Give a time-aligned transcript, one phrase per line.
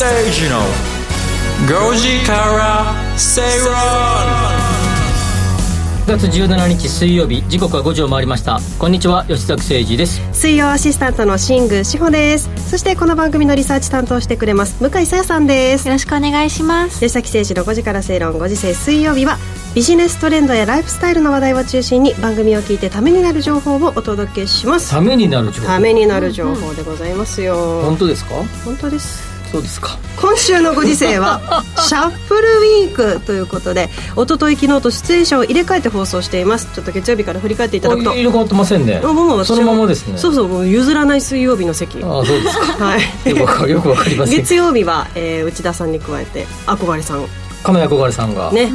[0.00, 0.56] 吉崎誠二の
[1.90, 3.74] 5時から正論
[6.18, 8.60] 月17日水曜日時刻は5時を回りました。
[8.78, 10.22] こんにちは吉崎誠二です。
[10.32, 12.48] 水曜アシスタントの新宮志保です。
[12.70, 15.86] そしてこの番組のリサーチ担当してくれます向井さやさんです。
[15.86, 16.94] よろしくお願いします。
[17.00, 19.36] 吉崎誠二の5時から正論5時制水曜日は
[19.74, 24.92] ビジネストレンドやライフスタイルの話題を中心に番組を聞いてためになる情報をお届けします。
[24.92, 25.66] ためになる情報。
[25.66, 28.36] ためになる情報でございますよ、本当ですか？
[28.64, 29.98] 本当ですそうですか。
[30.20, 31.40] 今週のご時世は
[31.76, 36.68] シャッフルウィークということで一昨日昨日と出演者を入れ替えて放送しています。
[36.72, 38.12] ちょっと月曜日から振り返っていただくと。
[38.12, 39.00] 入れ替わってませんね。
[39.02, 40.16] あもうそのままですね。
[40.16, 42.02] そうそうもう譲らない水曜日の席。
[42.02, 42.64] ああそうですか。
[42.84, 43.30] はい。
[43.30, 47.26] よくわかよくわかりません月曜日は、えー内田さんに加えて憧れさん。
[47.64, 48.52] 亀憧れさんが。
[48.52, 48.70] ね、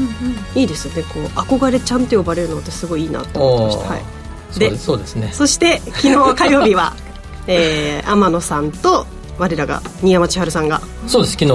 [0.56, 1.04] いいですよね。
[1.04, 4.04] こう憧れちゃんって呼ばれるのってすごいいいなと思ってました、はい、
[4.52, 5.30] そうですそうですね。
[5.32, 6.94] そして昨日火曜日は、
[7.48, 9.06] えー、天野さんと
[9.38, 10.82] 我らが新山千春さんが。
[11.08, 11.34] そうです。
[11.34, 11.54] 昨日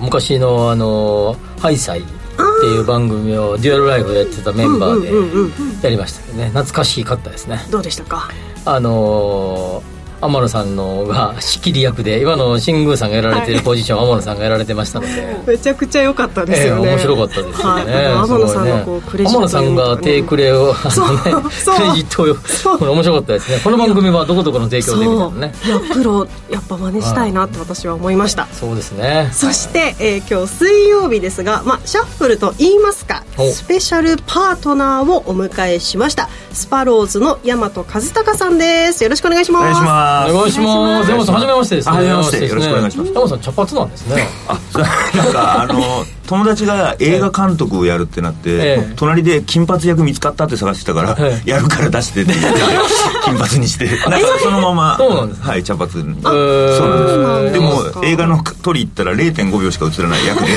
[0.00, 6.46] 昔のあのハイサイっていう番組をデュアルライフでやってたメンバーでやりましたけどね。
[6.48, 7.66] 懐かしかったですね。
[7.70, 8.28] どうでしたか？
[8.64, 15.40] あのー天野さんのが仕切り役で今の新宮さんがやられてるポジション、天野さんがやられてましたので。
[15.46, 21.76] めちゃくちゃ良かったですよね、ええ面白かったですよね、はい、天野さんがこうクレジット天野さんが手クレをあのねそう。
[21.76, 23.60] クレジットをこれ面白かったですね。
[23.62, 28.46] この番組はどこどこの提供でみたいなねいやプロやっぱ真似したいなって私は思いました。
[28.46, 29.28] そうですね。
[29.32, 33.50] そして、えー今日水曜日ですが、まあ、シャッフルと言いますかお。
[33.50, 36.28] スペシャルパートナーをお迎えしました。
[36.52, 39.02] スパローズの大和和孝さんです。
[39.02, 39.62] よろしくお願いします。
[39.62, 39.80] お願いし
[40.10, 40.32] ます。
[40.32, 41.10] お願いします。
[41.10, 41.92] 山本さん初めましてですね。
[41.92, 42.48] あ初めましてですね。
[42.48, 43.08] よろしくお願いします。
[43.08, 44.28] 山本さん茶髪なんですね。
[44.48, 44.58] あ、
[45.16, 45.62] なんか。
[45.62, 48.56] あの友達が映画監督をやるってなって、え
[48.88, 48.92] え。
[48.94, 51.50] 隣で金髪役見つかったって探してたから、ええ。
[51.50, 52.60] やるから出してって言って
[53.24, 56.16] 金髪にして、なんかそのまま、はい茶髪に。
[56.22, 57.54] あそうなんです。
[57.54, 60.52] でも映画の撮り行ったら0.5秒しか映らない役で。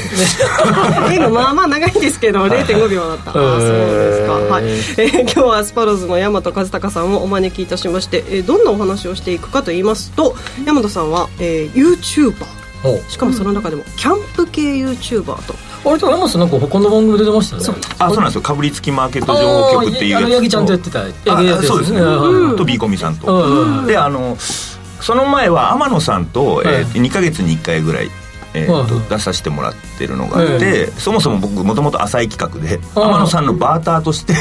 [1.16, 4.64] 映画まあまあ長いですけど0.5秒だった、あそうですか、はい。
[4.66, 10.36] えー今日はスパローズの大和和孝さんをお招きいたしまして、えーどんなお話をしていくかと言いますと
[10.68, 12.63] 大和さんは、えー、YouTuber お
[13.08, 15.56] しかもその中でもキャンプ系 YouTuber と。
[15.86, 17.82] あれと山本さんなんか他の番組出てましたよね。
[18.00, 18.42] あ、そうなんですよ。
[18.42, 20.18] かぶりつきマーケット情報局っていう。
[20.18, 20.30] あやつと。
[20.30, 21.00] の八木ちゃんとやってた
[21.44, 22.58] やつそうですね、うん。
[22.58, 23.86] とビーコミさんと、うん。
[23.86, 28.10] であのその前は天野さんと、えー2か月に1回ぐらい、
[28.54, 34.34] えーとうん出させてもらってるのがあって、そもそも僕もともと浅い企画で、うん天野さんのバーターとして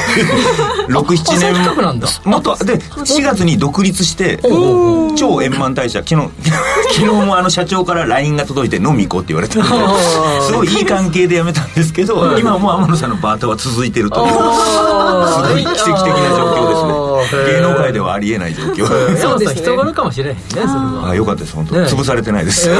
[0.88, 2.08] 67浅い年企画なんだ。
[2.24, 4.38] 元で4月に独立して
[5.16, 6.02] 超円満退社。
[6.06, 6.28] 昨日
[6.92, 14.32] 昨日もあの社長から LINE が届いて飲み行こうって言われたんですごいいい関係で辞めたんですけど今はもう天野さんのバーターは続いてるという。
[14.32, 14.38] す
[15.54, 17.11] ごい奇跡的な状況ですね
[17.46, 18.86] 芸能界ではありえない状況。
[19.16, 19.60] そうですね。
[19.60, 21.10] 人柄かもしれへんねそれは。
[21.10, 21.82] あよかったです本当、ね。
[21.82, 22.70] 潰されてないです。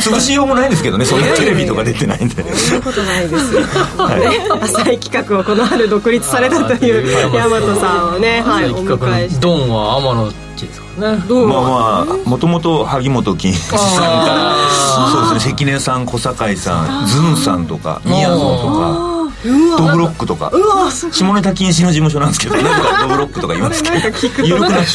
[0.00, 2.42] 潰しようもないんですけどねそんなテレビとか出てないんで。
[2.54, 3.66] そんなことないですよ、ね、
[4.62, 9.46] 浅い企画をこの春独立されたという大和さんをね、はい、お迎えして。
[9.46, 13.86] のドンは天野っちですからねどうまあまあもともと萩本欽一さんか
[14.26, 14.56] ら
[15.12, 19.50] そうですね関根さん小堺さんズンさんとかみやぞんとかド
[19.88, 20.50] ブロックとか。
[21.12, 23.94] 下ネタ禁止の事務所なんですけど なんかドブロックとか言いますけど。
[23.96, 24.26] なんか比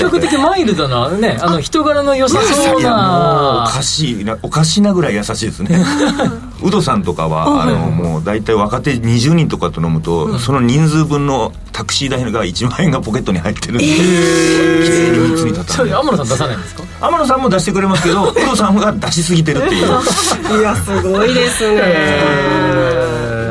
[0.04, 5.84] 較的マイルドなねあの人柄の良さそういやもうおなかしいなおかしなぐらい優しいですね。
[6.64, 16.84] ウドさんとかはあのもう大体若手20人とかと飲むと、その人数分のタクシー代が1万円がポケットに入ってるんで、綺麗に密に立たそれ天野さん出さないんですか？
[17.02, 19.88] 天野さんも出してくれますけどウドさんが出しすぎてるっていう。
[20.60, 21.82] いやすごいですね、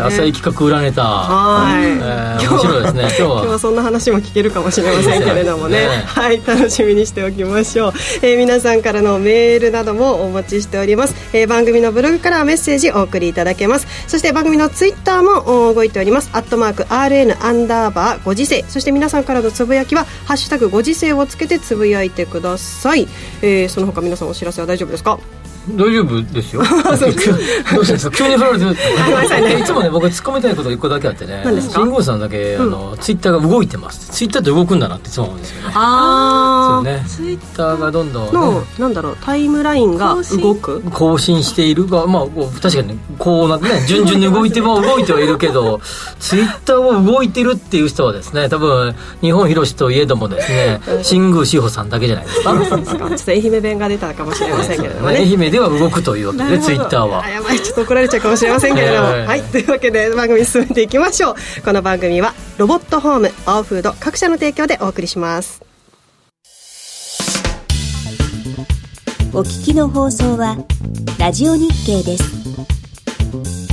[0.01, 1.03] えー浅い企画裏ネタ。
[1.05, 3.01] はい、えー面白いですね。
[3.03, 3.59] 今日は今日は。
[3.59, 5.81] そんな話も聞けるかもしれませんけれどもね。
[5.81, 6.03] ね。
[6.07, 6.41] はい。
[6.47, 7.93] 楽しみにしておきましょう、
[8.23, 13.87] えー皆さんからのメールなどもお待ちしております、えー番組のブログからメッセージお送りいただけます。
[14.09, 16.31] そして番組のツイッターもお動いております。
[16.33, 18.65] アットマーク RN アンダーバーご時世。
[18.69, 23.07] そして皆さんからのつぶやきはハッシュタグご時世をつけてつぶやいてください、
[23.43, 25.19] えーその他皆さんお知らせは大丈夫ですか？
[25.69, 26.63] 大丈夫ですよ。
[26.65, 26.69] ど
[27.81, 28.17] うしたんですか？
[28.17, 31.43] 急に振られていつもね僕突っ込みたいこと一個だけあってね。
[31.45, 31.81] 何ですか？
[31.81, 35.73] 新宮さんだけあのツイッターが動いてますツイッターって動くんだなっていつも思うんですよね。
[35.75, 37.05] あそうね。
[37.07, 38.31] ツイッターがどんどんね。
[38.33, 40.81] のなんだろうタイムラインが動く？
[40.91, 42.25] 更新しているが、まあ、
[42.63, 45.81] 確かにねこうなってね順々に動いても 動いてはいるけど
[46.19, 52.51] ツイッターも動いてるっていう人はですね多分日本広しといえどもですね新宮志保さんだけじゃないですか。
[52.51, 53.09] そうですか。
[53.09, 55.17] ちょっと愛媛弁が出たかもしれませんけれどもね。
[55.19, 57.25] 愛媛では動くというわけでツイッターは。
[57.25, 57.61] あやばい。
[57.61, 59.27] ちょっと怒られちゃうかもしれませんけれども、ええ。
[59.27, 59.43] はい。
[59.43, 61.35] というわけで番組進めていきましょう。
[61.65, 65.63] この番組はロボットホームアオフード各社の提供でお送りします。
[69.33, 70.57] お聞きの放送は
[71.19, 73.70] ラジオ日経です。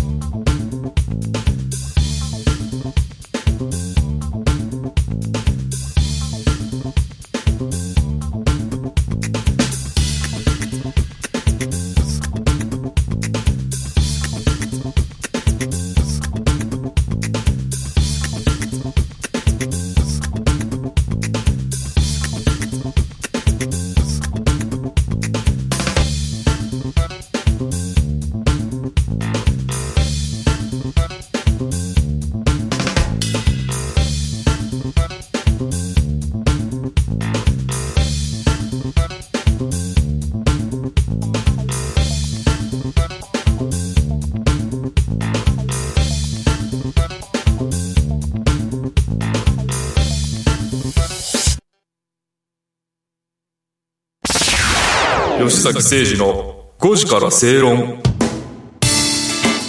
[55.58, 58.07] 崎誠二の5時から正論。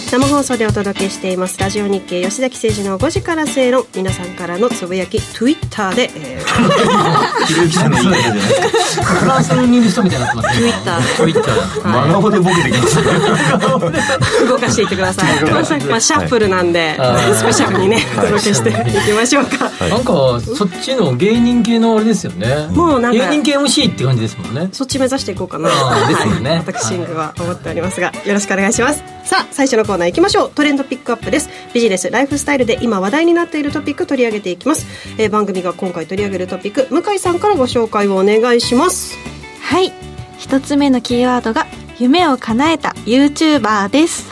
[0.09, 1.59] 生放送でお届けしています。
[1.59, 3.85] ラジオ日経吉崎誠二の5時から正論。
[3.95, 8.47] 皆さんからのつぶやき Twitter で、えー、 ひろゆきさんの言い方じゃないで
[8.79, 9.03] すか。
[9.05, 9.83] フランスにい。
[9.83, 10.61] る人みたいになってます。
[10.61, 17.35] ね Twitter ツイッター真顔でボケてきましたね動かしていってください、まあ、シャッフルなんで、はい。
[17.35, 18.73] スペシャルにねお届けしてい。
[18.73, 22.67] きましょうか、なんかそっちの芸人系のあれですよね。
[22.71, 24.69] もうなんか芸人系 MC って感じですもんね。
[24.71, 25.69] そっち目指していこうかな。
[26.07, 26.49] ですよね。
[26.49, 30.51] はい、私は思っておりますがよろしくお願いしますさあ最初のコーナー行きましょう。
[30.51, 31.51] トレンドピックアップです。
[31.71, 34.87] ビジネスライフスタイルで今話題になっているトピック取り上げていきます、
[35.19, 39.15] えー番組が今回取り上げるトピック向井さんからご紹介をお願いします。
[39.61, 39.93] はい。
[40.39, 41.67] 一つ目のキーワードが
[41.99, 44.25] 夢を叶えた YouTuber です。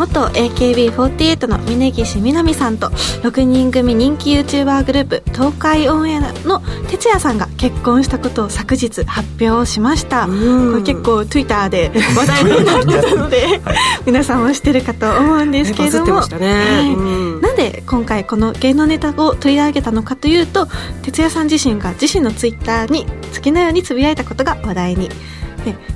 [0.00, 10.26] 元 AKB48 の峯岸みなみさんと6人組人気 YouTuber グループ東海オンエアの哲也さんが結婚したことを昨日発表しました。
[10.26, 10.76] こん。
[10.76, 13.60] れ結構 Twitter で 話題になってたので
[14.06, 16.22] 皆さんも知ってるかと思うんですけれども。
[17.42, 20.66] なんで今回この芸能ネタを取り上げたのかというと
[21.02, 25.08] 哲也さん自身が自身のツイッターに好きなようにつぶやいたことが話題に。
[25.08, 25.14] で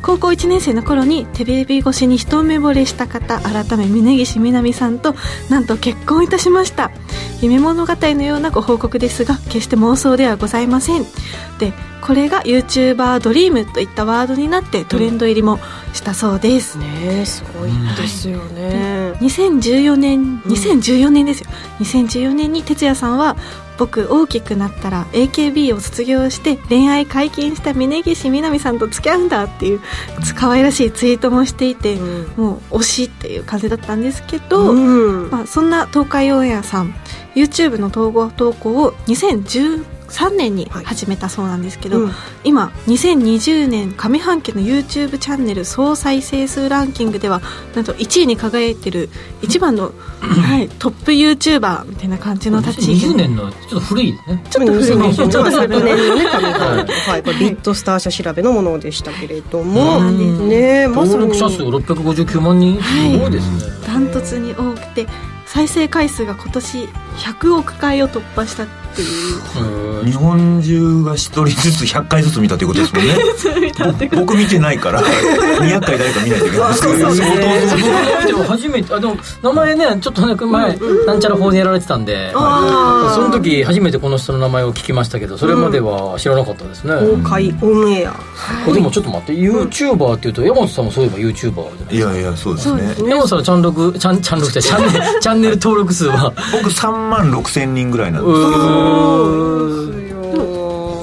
[0.02, 5.14] 高校1年生の頃にテレビ越しに一目惚れした方改め峯岸みなみさんと
[5.48, 6.90] なんと結婚いたしました。
[7.40, 11.04] 夢物語のようなご報告ですが決して妄想ではございません。
[11.58, 11.72] で
[12.02, 15.58] これが YouTuber ドリームといったワードになってトレンド入りも
[15.94, 16.86] したそうです、ね
[17.20, 21.50] えすごいですよね、2014年2014年ですよ。
[21.80, 23.36] 2014年に哲也さんは
[23.76, 29.80] 僕大きくなったら AKB を卒業して恋愛解禁した峯岸みなみさんと付き合うんだっていう
[30.36, 32.44] 可愛らしいツイートもしていて、うん。
[32.44, 35.30] もう推しっていう感じだったんですけど、うん。
[35.30, 36.94] まあ、そんな東海オンエアさん
[37.34, 38.94] YouTube の統合投稿を
[40.14, 42.12] 2013年に始めたそうなんですけど、うん。
[42.44, 47.42] 今2020年上半期の YouTube チャンネル総再生数ランキングでは
[47.74, 49.10] なんと1位に輝いてる
[49.42, 53.06] 一番の、はい、トップ YouTuber みたいな感じの立ち位置。
[53.06, 54.44] 20年のちょっと古いですね。
[54.50, 57.22] ちょっと古い2020ちょっと古い昨年のね上半期はい。
[57.22, 59.98] これビットスター社調べのものでしたけれども。
[59.98, 62.80] うんねえまさに登録者数659万人。
[62.80, 65.06] すごいですね、ダントツに多くて
[65.46, 70.04] 再生回数が今年100億回を突破したっていう。
[70.04, 74.08] 日本中が一人ずつ100回ずつ見たということですもんね。
[74.14, 77.14] ぼ僕見てないから200回誰か見ないといけないですけど。
[77.14, 77.34] 相
[78.20, 98.83] 当でも初めてあでも名前ねちょっとね前、なんちゃら法でやられてたんで、その時初めてこの人の名前を聞きましたけどそれまでは知らなかったですね、公開オンエアこれでもちょっと待って YouTuber っていうと山本さんもそういえば YouTuber じゃないいやいやそうですね山本さんのチャンネルチャンチャンネルってチャンネルチャンネル登録数は僕3万6千人ぐらいなんですけど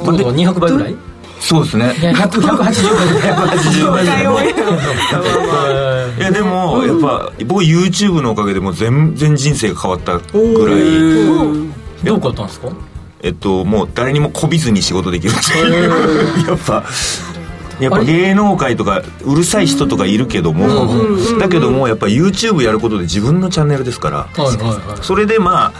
[0.03, 0.91] 今度は200倍ぐらい？
[0.93, 0.95] い
[1.39, 1.85] そうですね。
[2.01, 4.05] や100 180倍ぐらい180倍。
[6.17, 10.81] いやでもやっぱ僕 YouTube のおかげでもう全然人生が変わったぐらい。
[12.03, 12.69] どう変わったんですか？
[13.23, 15.89] えっともう誰にもこびずに仕事できるっていう
[16.47, 16.83] やっぱ
[17.79, 20.67] やっぱ芸能界とかうるさい人とかいるけども
[21.39, 24.17] だけどもやっぱ YouTube やることで自分のチャンネルですから。
[24.17, 24.55] はいはい
[24.87, 25.03] はい。
[25.03, 25.73] それでまあ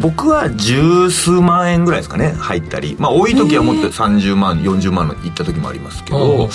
[0.00, 2.96] 僕は十数万円ぐらいですかね入ったり。
[2.98, 6.48] まあ多い時はもっと30万40万のいった時もありますけうんど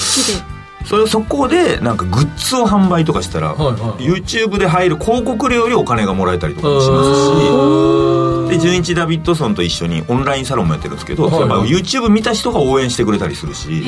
[0.86, 7.04] それそこでなんかグッズを販売とかしたら、はいはい YouTube で入る広告料よりお金がもらえたりとかもしま
[8.50, 11.42] すしで純一ダビッドソンと一緒にオンラインサロンもやってるんですけど、はいはい。
[11.42, 13.86] やっぱ YouTube 見た人が応援してくれたりするし、い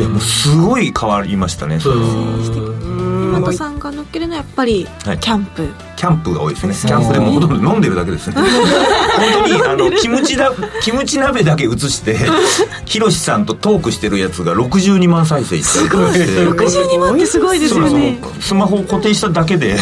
[0.00, 2.97] やもうすごい変わりましたねそれは
[3.28, 5.18] 岩田さんが乗っけるのはやっぱりはい。
[5.18, 6.68] キャンプ、キャンプが多いですね。
[6.72, 8.34] ですキャンプでもほとんど飲んでるだけですね。
[8.40, 12.16] 本当にあのキムチだ キムチ鍋だけ映して
[12.84, 16.26] ヒロシさんとトークしてるやつが62万再生いったりとかして。
[16.26, 18.18] 62万ってすごいですよね。
[18.22, 18.42] そうそう。
[18.42, 19.76] スマホを固定しただけで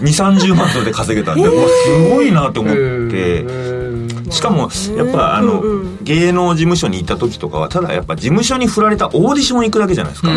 [0.00, 3.44] 2 3 0万それで稼げたんで、うわすごいなと思って
[4.32, 5.62] しかもやっぱあの、
[6.02, 10.28] 芸能事務所に行った時とかはただやっぱ事務所に振られたオーディション行くだけじゃないですか、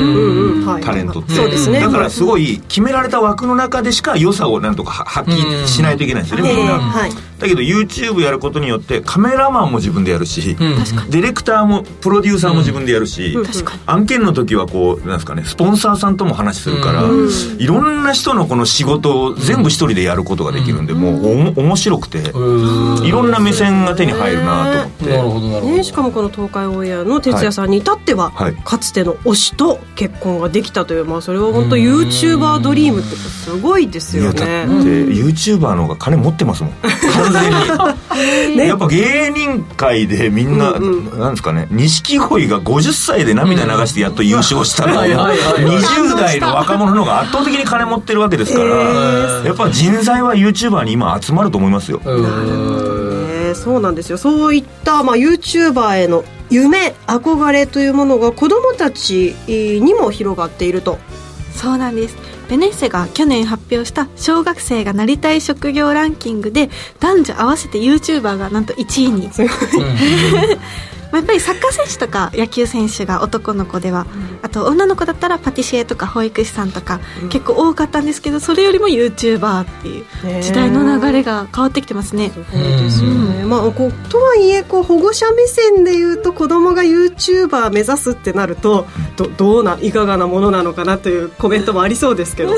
[0.83, 1.33] タレントって、
[1.79, 6.65] だからすごい決められた枠の中でしか良さをなんとか発揮しないといけないんですよね、みん。
[6.67, 6.79] な、
[7.39, 10.55] だけど YouTube やることによってカメラマンも自分でやるし、ん。
[10.55, 13.37] ディレクターもプロデューサーも自分でやるし、
[13.85, 17.03] 案件の時はこうなんですかねスポンサーさんとも話するから、
[17.57, 28.55] いろんな人のこの仕事を全部一人でやることができるんで、もうおも面白くて、いろんな目線が手に入るなと思って、なるほどなるほど、ね、しかもこの東海オンエアの哲也さんに至っては、はい。
[28.63, 34.83] かつての推しと結婚ができたという、まあ、それは本当 YouTuber ドリームってすごいですいやだってよね。
[35.13, 36.73] YouTuber の方が金持ってますもん
[37.33, 41.67] 完全に、やっぱ芸人界でみんな、なんですかね。
[41.71, 44.95] 錦鯉が50歳で涙流してやっと優勝したの。
[44.95, 45.77] を、はいはいはいはい。
[45.77, 48.75] 20代の若者の方が圧倒的に金持ってるわけですから、
[49.43, 54.17] やっぱ人材は YouTuber に今集まると思いますよ、ねそうなんですよ。
[54.17, 60.99] そういった、まあ、YouTuber への夢憧れというものが子どもたちにも広がっていると
[61.55, 62.17] そうなんです。
[62.49, 66.69] ベネッセが去年発表した小学生がなりたい職業ランキングで
[66.99, 69.29] 男女合わせて YouTuber がなんと1位に
[71.15, 74.05] まあやっぱりサッカー選手とか野球選手が男の子では、
[74.41, 82.31] あと女の子だったらパティシエとか保育士さんとか、結構多かったんですけどそれよりも YouTuber っていう時代の流れが変わってきてますね。
[82.33, 92.53] そうですよね、まあ、こうとはいえこう保護者目線で言うと子供が YouTuber 目指すってなるとどどうないかがなものなのかなというコメントもありそうですけど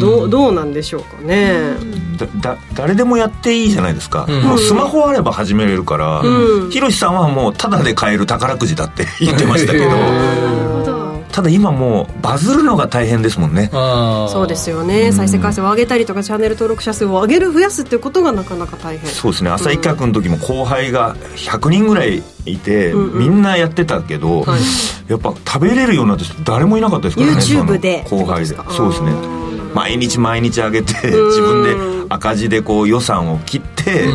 [0.00, 1.98] どうどうなんでしょうかね。
[2.18, 4.42] だだ誰でもやっていいじゃないですか、ん。
[4.42, 6.70] もうスマホあれば始めれるから、うん。
[6.70, 9.88] ひろしさんはもうタダで買える宝くじだって 言ってましたけど。
[11.30, 13.68] ただ今もうバズるのが大変ですもんね。
[13.72, 19.08] そうですよね、再生回数を上げたりとかチャンネル登録者数を上げる増やすっていうことがなかなか大変。
[19.08, 19.50] そうですね。
[19.50, 23.18] 朝一角の時も後輩が100人ぐらいいて、うんうん。
[23.20, 24.60] みんなやってたけど、はい。
[25.06, 28.56] やっぱ食べれるようになった人誰もいなかったですからね YouTube で後輩で。
[28.70, 29.12] そうですね。
[29.74, 31.76] 毎日毎日上げて自分で
[32.08, 34.06] 赤字でこう予算を切って、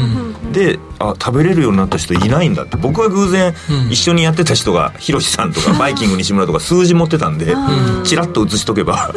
[0.51, 0.77] で
[1.09, 2.77] あ食べれるようになった人いないんだって。
[2.77, 3.53] 僕は偶然
[3.89, 7.55] 一緒にやってた人がヒロシさんとか バイキング西村とか数字持ってたんで
[8.03, 9.13] チラッと写しとけば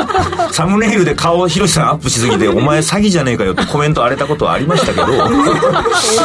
[0.52, 5.06] サムネイルで顔をヒロシさんアップしすぎてお前詐欺じゃねえかよってコメント荒れたことはありましたけど。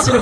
[0.02, 0.16] そ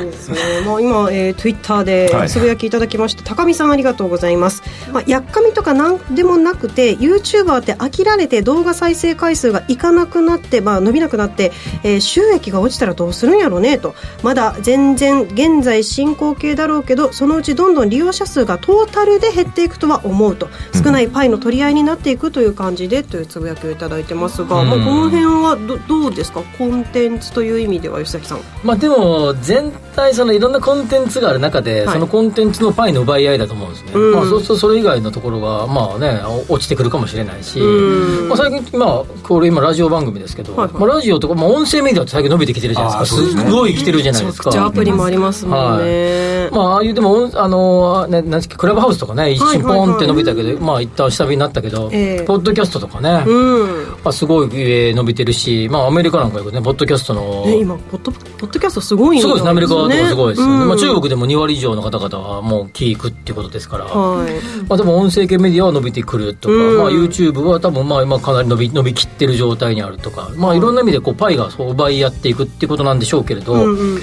[0.00, 0.60] うですね。
[0.64, 2.28] もう今、えー、Twitter ではい。
[2.28, 4.62] つぶやきいただきまして、高見さんありがとうございます。
[4.92, 13.94] まあ、やっかみとかなんでもなくて、YouTuber って飽きられて動画再生回数がいかなくなって、まあ、伸びなくなって、えー収益が落ちたらどうするんやろうねと。
[14.22, 20.48] まだ全然現在進行形だろうけど、そのうちどんどん利用者数がトータルで減っていくとは思うと。
[20.74, 26.42] 少ないパイの取り合いになっていくという感じでというつぶやきをいただいてますが、まあ、この辺はどどうですか？
[26.58, 28.40] コンテンツという意味では吉崎さん。
[28.64, 31.94] まあでも全体そのいろんなコンテンツがある中で、はい。
[31.94, 34.14] そのコンテンツのパイの奪い合いだと思うんですね、うん。
[34.14, 38.28] まあ、そうするとそれ以外のところがまあねお落ちてくるかもしれないし、うん。
[38.28, 40.80] まあ、最近まあこれ今ラジオ番組ですけど、はいはい。
[40.80, 43.18] まあ、ラジオとか、まあ、音声メディアって最近伸びてきてるじゃないですか。
[43.18, 44.50] そうですねすごい来てるじゃないですか。
[44.50, 46.48] じゃあアプリもありますもんね。
[46.52, 52.24] まあ、ああいうでも、音あの、ね、なんクラブハウスとかね、一瞬ポンって伸びたけど、まあ、一旦下火になったけど、ええ。
[52.24, 53.86] ポッドキャストとかね、うん。
[54.04, 60.52] まあ、すごい、えー伸びてるし、まあ、アメリカなんかよくね、ポッドキャストの、ね、今ポッド、ポッドキャストすごいんすごいですね、アメリカとかすごいですよね。
[60.62, 60.68] うん。
[60.68, 64.32] まあ、中国でも2割以上の方々はもう聞くっていうことですから、はい。
[64.68, 66.78] まあ、でも音声系メディアは伸びてくるとか、うん。
[66.78, 74.00] まあ、YouTube は多分まあ今かなり伸び伸びきってる状態にあるとか、まあ、いろんな意味でこうパイがそう奪い合っていくっていうことなんでしょうけれど、うんうんうん。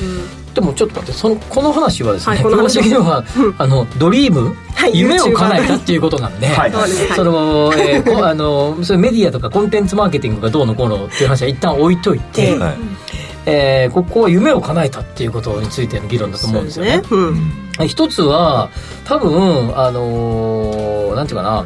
[0.54, 2.84] でもちょっと待ってそのこの話はですね、はいこの話は。
[2.84, 3.24] 的には、
[3.58, 6.72] あのドリーム、はい夢を叶えたっていうことなんで、はい。
[7.16, 12.58] その、えーこあのそういうメディアとかコンテンツマーケティングがどうのこうのっていう話は一旦置いといて、ええ。
[12.58, 12.76] はい。
[13.46, 17.02] えーここは夢を叶えたっていうことについての議論だと思うんですよね。
[17.10, 17.88] うん。
[17.88, 18.70] 一つは
[19.06, 21.66] 多分あのーなんていうかな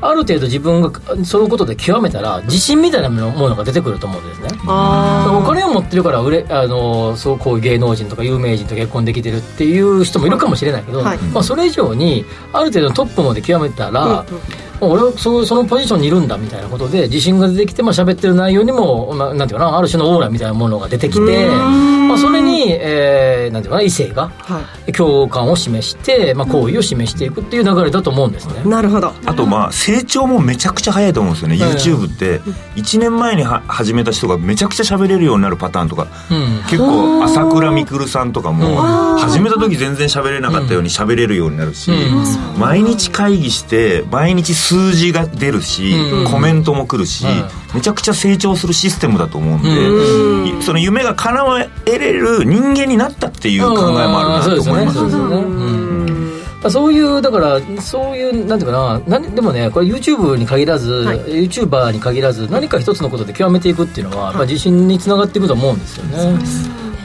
[0.00, 0.92] ある程度自分が
[1.24, 4.48] そのことで極めたら自信みたいなものが出てくると思うんですね。
[4.66, 11.18] あお金を持ってるから売れあのそうこういう芸能人とか有名人と結婚できてるっていう人もいるかもしれないけど、はい。
[11.18, 14.24] まあ、それ以上にある程度のトップまで極めたら、
[14.80, 24.60] 俺はそうそのポジションにいるんだみたいなことで自信が出てきて、まあ喋ってる内容にも、まあ、なんていうかなある種のオーラみたいなものが出てきて、まあ、それに、えー、なんていうかな異性がは
[24.96, 29.12] 共感を示して、まあ、好意を示していくっていう流れだと思うんですね、いなるほど。
[29.26, 32.40] あとまあ成長もめちゃくちゃ早いと思うんですよね、はい YouTube って
[32.76, 36.62] 1年前には始めた人がめちゃくちゃ喋れるようになるパターンとか、うん。
[36.64, 41.90] 結構朝倉未来さんとかも始めた時全然喋れなかったように喋れるようになるし、
[42.58, 46.30] 毎日会議して毎日数字が出るし、うん。
[46.30, 54.98] コメントも来るし、はめちゃくちゃ成長するシステムだと思うんで、いその夢が叶えれる人間になったっていう考えもあるなと思います。
[54.98, 56.08] そうですよね。
[56.68, 61.18] そういうだからそういうなんていうかな何でもねこれ YouTube に限らず、はい。
[61.48, 66.38] YouTuber に限らず何か一つのことで極めていくっていうのは、まあ、自信につながっていくと思うんですよね。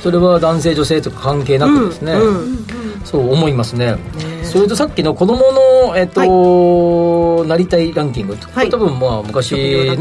[0.02, 2.66] それは男性女性とか関係なくですね、うん。
[3.06, 3.96] そう思いますね。
[4.44, 5.40] それとさっきの子供
[5.88, 8.66] のえっと、なりたいランキングこはい。
[8.66, 9.96] れ多分まあ昔ね。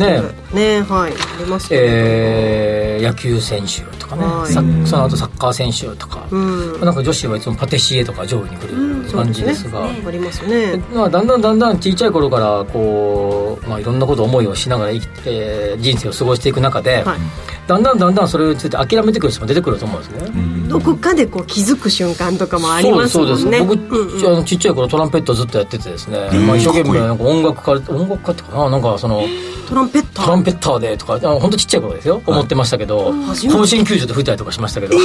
[0.53, 1.13] ねはい。
[1.13, 1.87] ありますよね。
[1.89, 4.87] えー野球選手とかね、はい。
[4.87, 6.81] その後サッカー選手とか、うん。
[6.81, 10.83] なんか女子はいつもパティシエとか上位に来る感じですが、ありますね。
[10.95, 17.19] まあ、だんだんだんだん小さい頃からこう、まあ、いろんなこと思いをしながら生きて、えー人生を過ごしていく中で、はい。
[17.67, 20.69] だんだんだんだんそれについて諦めてくる人も出てくると思うんですね。
[20.69, 23.45] どこかでこう気づく瞬間とかもありますそうです。
[23.45, 23.89] もんねそうです。
[23.89, 28.71] 僕、あのちっちゃい頃トランペットずっとやっててですね、まあ、一生懸命なんか音楽家音楽家っていうかな？
[28.71, 29.23] なんかその
[29.69, 30.25] トランペッター。
[30.25, 33.13] トランペッターでとか本当ちっちゃい頃ですよ、思ってましたけど。
[33.51, 35.03] 甲子園球場で吹いたりとかしましたけど、 は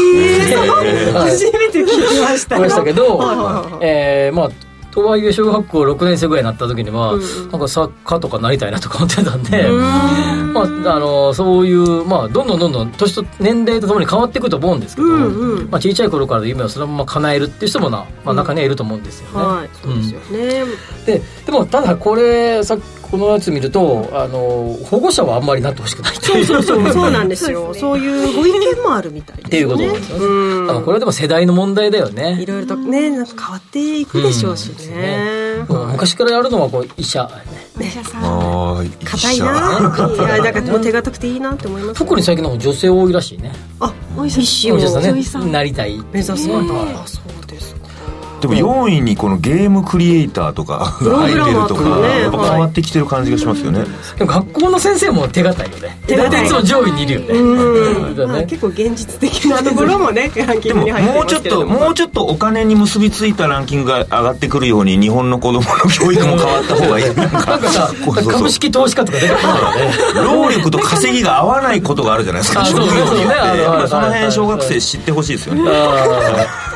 [1.27, 1.31] い。
[1.31, 2.55] 初めて聞きました。
[2.57, 4.66] しましたけどはいはいはい、えーまあ
[4.97, 15.69] とはいえ小学校6年生ぐらいになった時には、うんなんか作家とかなりたいなとか思ってたんで、まあ、あのそういう、まあ、どんどんどんどん年と年齢とともに変わっていくと思うんですけど、うんうん。
[15.69, 19.35] まあ、小さい頃からの夢をそのまま叶えるっていう人もな、まあ、中にはいると思うんですよね。
[19.35, 20.63] はいそうですよね。
[21.05, 22.77] ででもただこれさ
[23.09, 26.45] このやつ見るとあの保護者はあんまりなってほしくないっていう。
[26.45, 27.73] そうそうそう なんですよ。
[27.73, 29.47] そういうご意見もあるみたいですね。
[29.47, 30.17] っていうことなんですよ
[30.73, 30.81] ね。
[30.81, 32.37] これはでも世代の問題だよね。
[32.41, 34.75] いろいろとねなんか変わっていくでしょうしね。
[34.79, 34.86] うん
[35.91, 37.29] 昔からやるのはこう医者、
[37.79, 38.23] 医者さん。
[38.23, 39.45] ああ硬いな。
[39.45, 43.51] いやだからもう手堅くていいなって思います特に最近の方女性多いらしいね。
[43.79, 44.89] あお医者医師をお医者
[45.23, 45.51] さん。
[45.51, 46.37] なりたい目指すあ
[47.05, 47.26] そう
[48.55, 53.83] でも4位にこのゲームクリエイターとかが入ってるとプログラマーとかねかやっぱ変わってきてる感じがしますよね、
[54.17, 55.97] でも学校の先生も手堅いよね。
[56.07, 56.31] 手堅い。
[56.31, 58.45] 大体いつも上位にいるよね。
[58.45, 67.15] 結構現実的なところもね ランキでもングに入ってもうちょっともうちょっとお金に結びついたランキングが上がってくるように日本の子供の教育も変わった方がいい。
[67.15, 72.61] なんか さ株式投資家とか出てくるからね労力と稼ぎが合わないことがあるじゃないですか。
[72.61, 73.07] あそうそう。
[73.07, 75.61] そうねあのやっぱそのはい辺小学生知ってほしいですよね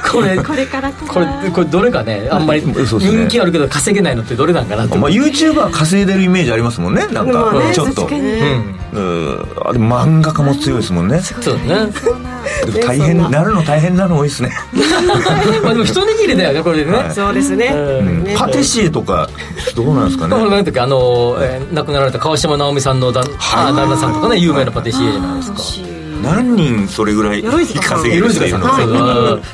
[0.09, 8.01] これこれからこれこれどれかねあんまり人気あるけど稼げないのってどれなんかなってまあ YouTuber 稼いでるイメージありますもんねなんか、ちょっと。
[8.01, 8.81] 確かにうん。
[8.93, 9.45] うん。
[9.65, 11.19] あでも漫画家も強いですもんね。
[11.21, 11.91] そうね。
[11.93, 14.51] そうなでも大変ななるの大変なの多いですね、
[15.63, 17.11] まあでも一握りだよねこれでね、はい。
[17.11, 17.67] そうですね。
[17.67, 18.23] うん。
[18.23, 18.35] ね。
[18.37, 19.29] パティシエとか
[19.75, 20.35] どうなんですかね。
[20.49, 23.23] なんていうかあの、えー亡くなられた川島直美さんの旦,、
[23.55, 28.27] あ旦那さんとかね有名なパティシエじゃないですか何人それぐらい稼げる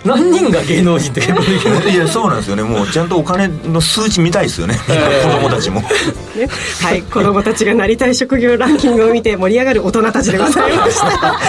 [0.06, 1.21] 何人が芸能人って。
[1.21, 2.63] 結構いやそうなんですよね。
[2.63, 5.82] もうちゃんとお金の数値見たいですよね、子供たちも。
[5.82, 5.88] ね。
[6.82, 11.39] はい 子供たちがなりたい職業ランキングを見て盛り上がる大人たちでございました。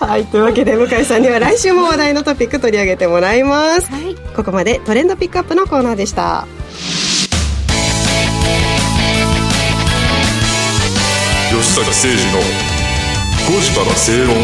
[0.06, 3.88] はいというわけで向井さんには来週も話題のトピック取り上げてもらいます、
[4.34, 6.46] ここまでトレンドピックアップのコーナーでした。
[11.52, 12.71] 吉坂誠二の5
[13.46, 14.36] 時から正論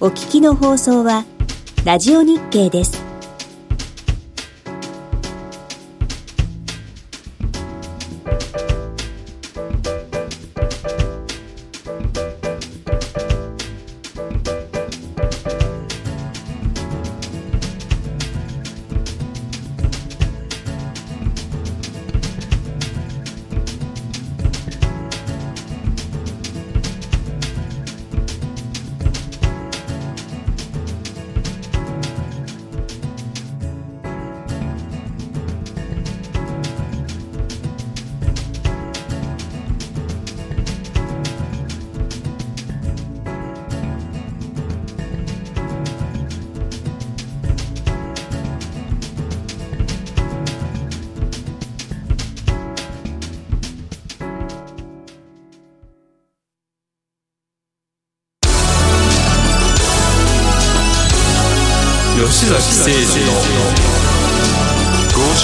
[0.00, 1.24] お聞きの放送は
[1.84, 3.13] ラジオ日経です。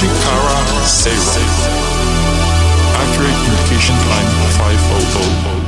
[0.00, 1.20] 5時から正論
[2.96, 5.59] Accurate Communication Time 500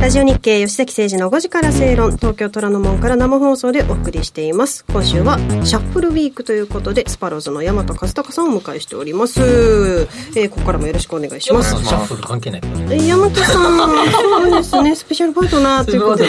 [0.00, 4.86] ラジオ日経吉崎誠二の5時から正論東京虎ノ門から生放送でお送りしています。
[4.90, 11.76] 今週はシャッフルウィークということでスパローズの大和和孝さんをお迎えしております、えーここからもよろしくお願いします。
[11.84, 12.96] シャッフル関係ないけどね。
[12.96, 14.96] え大和さんそうですね。
[14.96, 16.28] スペシャルパートナーということで、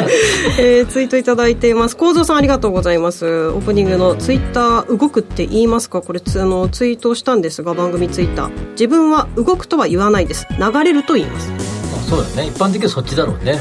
[0.58, 1.96] えーツイートいただいています。
[1.98, 3.26] 幸三さんありがとうございます。
[3.26, 6.00] オープニングのツイッター動くって言いますか？
[6.00, 8.50] これつあのツイートをしたんですが番組ツイッター。
[8.72, 10.46] 自分は動くとは言わないです。
[10.58, 11.50] 流れると言います。
[11.50, 11.71] あ
[12.12, 12.48] そうだね。
[12.48, 13.58] 一般的にはそっちだろうね。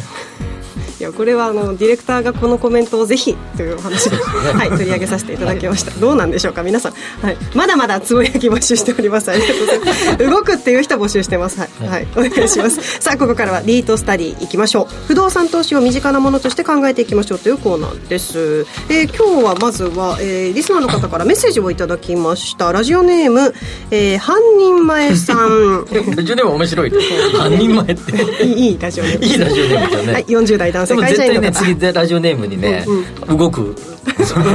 [1.02, 4.18] いやこれはあのディレクターがこのコメントをぜひというお話で、
[4.54, 6.62] はい、取り上げさせていただきました、どうなんでしょうか？
[6.62, 9.32] 皆さん、はい、まだまだつぶやき募集しております。
[9.32, 10.18] ありがとうございます。
[10.18, 11.60] 動くっていう人募集してます。
[11.60, 12.80] はい、はい、お願いします。
[13.02, 14.94] さあここからはリートスタディいきましょう。
[15.08, 22.72] 不動産投資を身近なものとして考えていきましょうというコーナーです、えー今日はまずは、えーリスナーの方からメッセージをいただきました。
[22.72, 23.56] ラジオネーム、
[23.90, 25.86] えー、半人前さん。
[26.16, 26.92] ラジオネーム面白い
[27.34, 28.44] 半人前って。
[28.46, 29.26] いいラジオネーム。
[29.26, 32.86] いいラジオネームですよね、はい、40代男性でも絶対ね次でラジオネームにね、
[33.28, 33.76] 動く。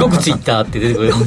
[0.01, 1.13] 動くツイッターって出てくる。
[1.17, 1.23] もう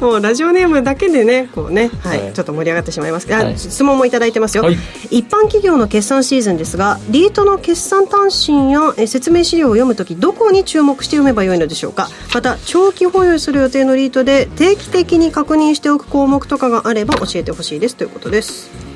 [0.00, 2.32] もうラジオネームだけでねこうね、はいはい。
[2.32, 3.26] ちょっと盛り上がってしまいます。
[3.26, 3.58] が、あはい。
[3.58, 4.78] 質問もいただいてますよ、はい。
[5.10, 12.10] 一般企業の決算シーズンですがリートの決算単身やえ説明資料を読むときどこに注目して読めばよいのでしょうか。
[12.34, 17.96] また長期保有する予定のリートで定期的に確認しておく項目とかがあれば教えてほしいです。
[17.96, 18.87] ということです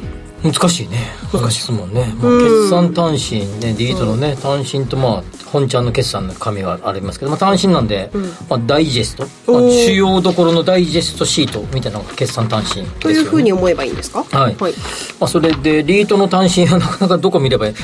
[0.42, 0.98] 難しいね。
[1.32, 8.10] 難しいですもんね、まあ、決算単身ねディートのね単身とまあ本ちゃんの決算の紙がありますけど、まあ、単身なんで、
[8.48, 14.24] まあ、ダイジェスト、まあ、主要どころのダイジェストシートみたいなのが決算単身ね、というふうに思えばいいんですか？
[14.24, 14.56] はい。
[14.58, 14.66] ま
[15.20, 17.74] あ、それでリートの単身はなかなかどこ見ればいい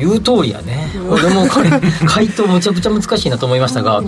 [0.00, 0.88] 言う通りやね。
[1.08, 1.70] 俺もこれ
[2.06, 4.02] 回答むちゃくちゃ難しいなと思いましたが、は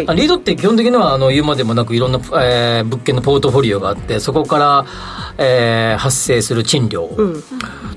[0.00, 0.04] い。
[0.06, 4.84] あリードって基本的にはあの言うまでもなくいろんな、えー物件のポートフォリオがあってそこから、
[5.38, 7.08] えー発生する賃料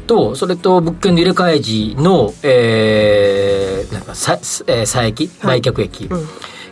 [0.07, 6.09] と、それと物件の入れ替え時の、えーなんかさ、えー差益売却益、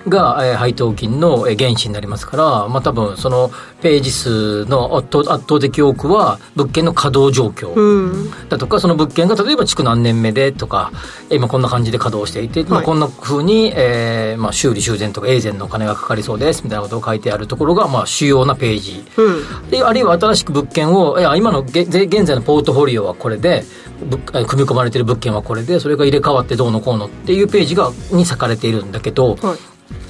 [0.08, 7.70] が、えー配当金のえー原資になりますから、まあ、多分そのページ数の圧倒的多くは物件の稼働状況。
[8.50, 10.92] だとか、その物件が例えば築何年目でとか、
[11.30, 19.06] えー今こんな感じで稼働していて、まあ、はいこんな風に、えーまあ、修理修繕とか永全のお金がかかりそうですみたいなことを書いてあるところが、まあ、主要なページ、
[19.70, 23.64] であるいは新しく物件をいや今の現在のポートフォリオはこれで
[24.48, 29.58] 組み込まれている物件はこれでそれが入れ替わってどうのこうのっていうページがに割かれているんだけど、はい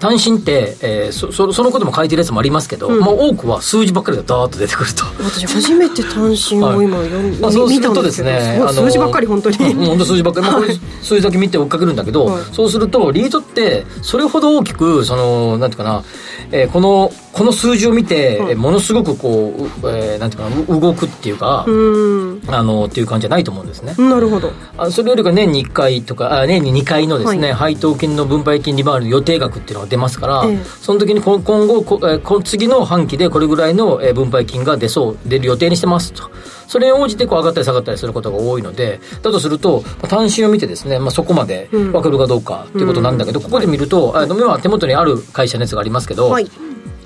[0.00, 5.04] 単身って、えーそそそのことも書いてるやつもありますけど、まあ、多くは数字ばっかりがダーッと出てくると。
[5.22, 12.44] 私初めて単身を今読ん、まあ、そうするとですね数字ばっかり本当に、うん本当数字ばっかり、まあ、これ数字だけ見て追っかけるんだけど、はい。
[12.52, 16.04] そうするとリードってそれほど大きくそのなんていうかな、
[16.52, 22.42] えーこのこの数字を見て、えーものすごくこう、うえーなんていうかなう動くっていうか、うん。
[22.48, 24.52] あのっていう感じじゃないと思うんですね、なるほど。
[24.76, 30.64] あそれよりか年に1回とかあ年に2回のですね、配当金の分配金利回りの予定額っていうのが出ますから、ええ。
[30.80, 36.30] その時にこ今後こ、えーこ次の半期でこれぐらいのえー分配金が出そう出る予定にしてますと。
[36.66, 46.50] それに応じてこう上がったり下がったりすることが多いのでだとするとまあ単身を見てですね、まあ、そこまで分かるかどうかっていうことなんだけど、ここで見ると、あの今手元にある会社のやつがありますけど、はい。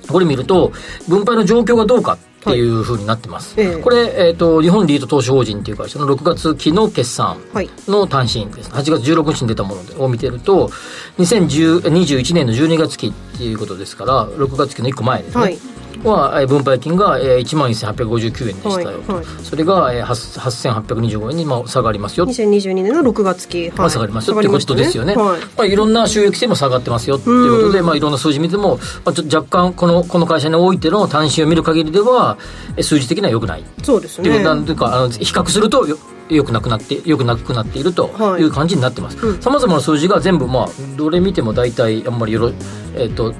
[0.06, 0.70] これ見ると
[1.08, 3.82] 分配の状況がどうかっていうふうになってます、ええ。
[3.82, 7.70] これ、えー、と日本リート投資法人っていう会社の6月期の決算はい。
[7.88, 8.70] の単身です。
[8.70, 10.68] 8月16日に出たものでを見てると
[11.18, 15.58] 2021年の12月期っていうことですから6月期の1個前ですね、はい
[16.04, 19.24] はえー分配金が1万1859円でしたよ、はいはい。
[19.42, 22.26] それがえー8 8825円にまあ下がりますよ。
[22.26, 23.78] 2022年の6月期、はい。
[23.78, 25.14] まあ、下がりますよっていうことですよね。
[25.14, 32.38] 下がりまあ、いろんな収益性も下がってますよっていうことで、まあ、いろんな数字見ても、まあ、ちょ若干この、この会社においての単身を見る限りでは、
[32.76, 33.60] え数字的には良くない。
[33.60, 34.24] っそうですね。
[34.24, 35.86] ていうことなんていうか、あの、比較すると
[36.28, 38.42] よ、良くなくなって、良くなくなっているとはい。
[38.42, 39.40] いう感じになってます。
[39.40, 42.52] さまざまな数字が全部、まあ、どれ見ても大体あんまりよろ、
[42.96, 43.34] えっ、と、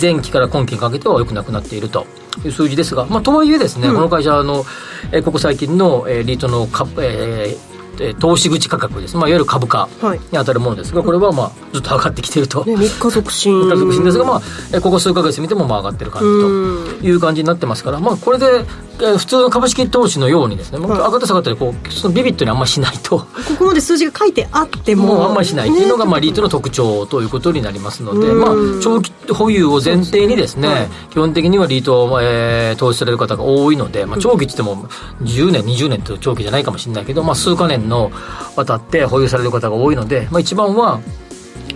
[0.00, 2.06] 前期から今期にかけては良くなくなっていると。
[2.44, 4.64] いう数字ですが、まあ、とはいえですね、この会社の、
[5.10, 10.18] えーここ最近の、えーリートの株、えーえー投資口価格です、まあ、いわゆる株価はい。
[10.18, 12.64] に当たるものですが、これはまあずっと上がってきていると。
[12.64, 13.68] ね、3日続伸。
[13.68, 20.98] 家族ですが、まあ、えここ数ヶ月見てもまあ上がってる感じという感じになってますから、まあ、これで、えー普通の株式投資のようにですね、まあはい。
[20.98, 23.18] 上がった下がったりこうそのビビットにあんまりしないと。
[23.20, 25.06] ここまで数字が書いてあっても。
[25.06, 25.68] もうあんまりしない。
[25.68, 28.40] っていうのが、ねまあ、リートの特徴ということになりますので、うん。
[28.40, 34.88] まあ、長期保有を前提にですね、はい基本的にはリートを、えー投資される方が多いので、まあ、長期って言っても
[35.22, 38.10] 10年、20年という長期じゃないかもしれないけど、まあ、数か年の
[38.56, 41.00] 渡って保有される方が多いので、まあ、一番は、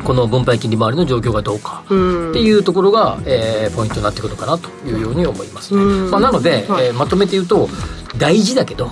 [0.05, 1.95] この分配金利回りの状況がどうかって
[2.41, 6.87] いうところが、えーポイントになってくるかなというように思います、まあ、なので、はい。
[6.87, 7.69] えーまとめて言うと
[8.19, 8.91] 大事だけど、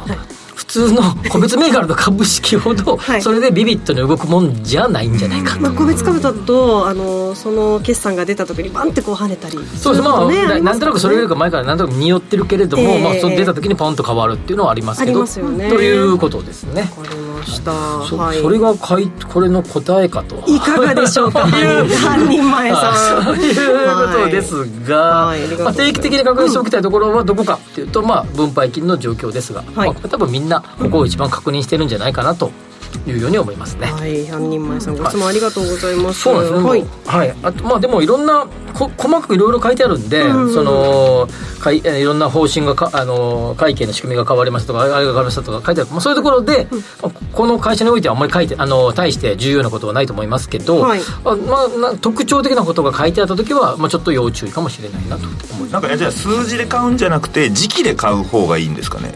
[0.61, 3.23] 普通の個別銘柄の株式ほど、はい。
[3.23, 9.57] それでビビットに動くもんじゃないんじゃないかと、まあ、個別株だとあのその決算が出た時にバンってこう跳ねたり。
[9.75, 10.07] そうです。
[10.07, 13.03] まあ、ねななんとなくそれよりか前からなんとなく匂ってるけれども、ええ。
[13.03, 15.12] まあ、その出た時にポンと変わるっていうのはありますけど。
[15.12, 15.70] ありますよね。
[15.70, 16.92] ということですね
[17.40, 17.72] ました。
[18.07, 18.40] そ,、はい。
[18.40, 20.42] それがかいこれの答えかと。
[20.46, 21.40] いかがでしょうか？
[21.48, 23.40] 半人前さん。
[23.40, 23.50] い。
[23.50, 23.55] う
[24.12, 24.55] ことです
[24.88, 29.90] が、まあ、定期的に確認しておきたいところはどこかっていうと、まあ、分配金の状況ですが、はい。
[29.90, 32.50] まあ、多分みんなここを一番確認してるんじゃないかなと
[33.07, 33.87] いうように思いますね。
[33.87, 36.85] はい半人前さんご質問ありがとうございます、そうなんですね、はい。
[37.07, 41.29] はい、あとまあでもいろんなこ細かくいろいろ書いてあるんで、その
[41.61, 46.68] かいえーいろんな方針がかあの会計の仕組みが変わりましたとかあれが変わりましたとか書いてある、まあ、そういうところで、
[47.03, 51.00] まあこの会社においてはあんまり書いてあの大して重要なことはないと思いますけど、はい。
[51.24, 55.26] あまあ、な特徴的なことが書いてあった時は、まあ、ちょっと要注意かもしれないなと。
[55.26, 59.12] 思いますなんかじゃあ数字で買うんじゃなくて時期で買う方がいいんですかね？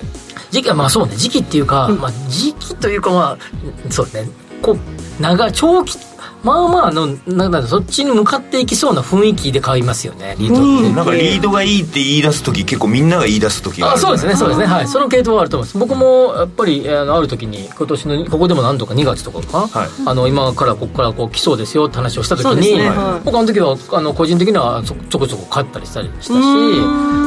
[0.55, 4.29] 時期はまあそうね時期っていうか、まあ、時期というかまあそうね
[4.63, 4.79] こう
[5.21, 5.99] 長長期
[6.45, 14.67] まあまあのなんだそっちに向かっていきそうな雰囲気で買いますよねリードって、なんかリードがいいって言い出す時結構みんなが言い出す時があるあそうですねそうですね。
[14.67, 14.89] はい。
[14.89, 15.79] その系統はあると思います。
[15.79, 19.89] 僕もやっぱりあのある時に今年のここでも何とか2月とかかな、はい。
[20.07, 22.89] あの今からここからこう来そうですよって話をした時そうですに、ね。
[22.91, 23.25] はい。
[23.25, 26.39] 僕あの時はあの個人的にはそちょこちょこ買ったりしたりしたし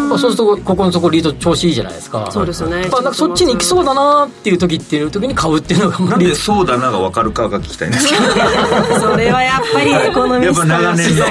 [0.07, 2.29] まあそうするとここのとこリード調子いいじゃないですか。
[2.31, 2.81] そうですよね。
[2.81, 8.21] なんかそっちに行きそうだなっていう時っていう時に買うっていうのがなんでそうだなが分かるかが聞きたいんですけど
[9.11, 11.25] それはやっぱりエコノミやっぱスト長年の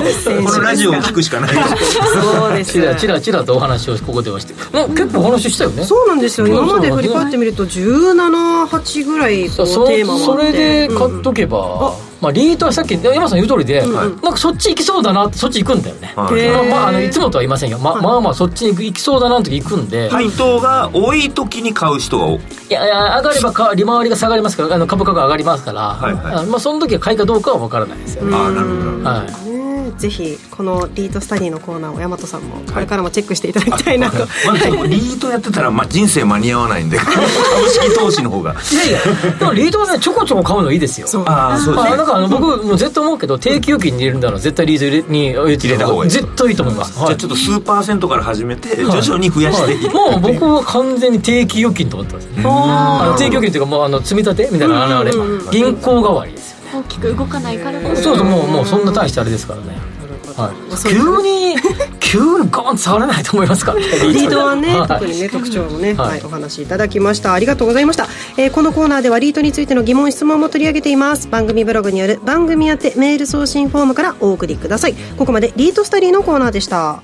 [0.50, 1.54] このラジオを聞くしかない。
[1.54, 2.72] ですそうです。
[2.72, 4.54] ちらちらちらとお話をここではして。
[4.76, 5.84] もう結構お話ししたよね。
[5.84, 6.46] そうなんですよ。
[6.46, 10.24] 今まで振り返ってみると178ぐらいそテーマはあって。
[10.26, 16.50] それで買っとけば、まあ、リートはさっき山さん言う通りで、なんかそっち行きそうだなってそっち行くんだよね、はい。
[16.50, 22.40] まあまあ、あのいつもとは言いませんよ、ままあまあそっちに行きそうだなの時行くんで、配当が多い時に買う人が多い。
[22.70, 26.34] いやいや上がればか利回りが下がりますからあの株価が上がりますから、はいはい。
[26.36, 29.10] あまあ、その時は買いかどうかは分からないですよね、ああなるほどなるほど。
[29.10, 37.26] はいねぜひこのリートスタディのコーナーを大和さんもこれからもチェックしていただきたいなと、まずリートやってたら、まあ、人生間に合わないんで 株
[37.68, 38.54] 式投資の方が。
[38.72, 39.00] いやいや
[39.38, 41.06] でもリートはねちょこちょこ買うのいいですよ。
[41.26, 41.92] ああそうですね。
[41.92, 46.10] あなんかあの僕もう絶対思うけど定期預金に入れるんだら絶対リートに入れて入れた方がいい。
[46.10, 52.24] 絶対いいと思います、じゃあちょっと数パーセントから始めて徐々に増やしていって、もう僕は完全に定期預金と思ってます。
[52.24, 55.12] ねあの定期預金っていうかもうあの積み立てみたいなあれ。
[55.50, 56.54] 銀行代わりですよ。
[56.54, 57.80] ね大きく動かないから。
[57.80, 59.96] こそそうそうもうもうそんな大してあれですからね。
[60.36, 61.56] はい、急に
[61.98, 64.88] 急にゴーンと触らないと思いますかリードはね、はい。
[64.88, 67.32] 特にね特徴もね、ははいいお話しいただきました。
[67.32, 71.28] ありがとうございました、えーこのコーナーではリートについての疑問質問も取り上げています。
[71.28, 74.94] 番組ブログによる番組宛てメール送信フォームからお送りください。
[75.16, 77.02] ここまでリートスタディのコーナーでした。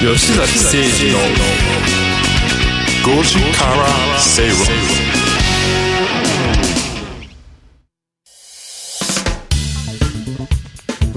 [0.00, 1.18] 吉崎誠二の
[3.18, 5.05] 5時から正論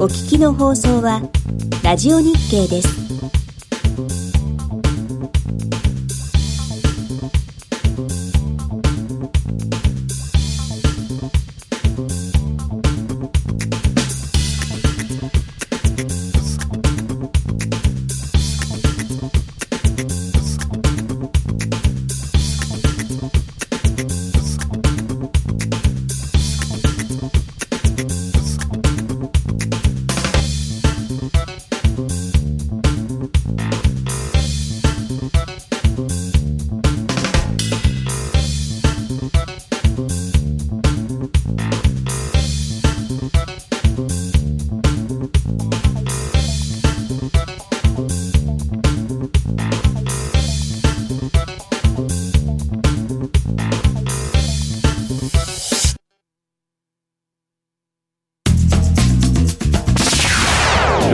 [0.02, 1.22] お聞きの放送は
[1.84, 4.49] ラジオ日経です。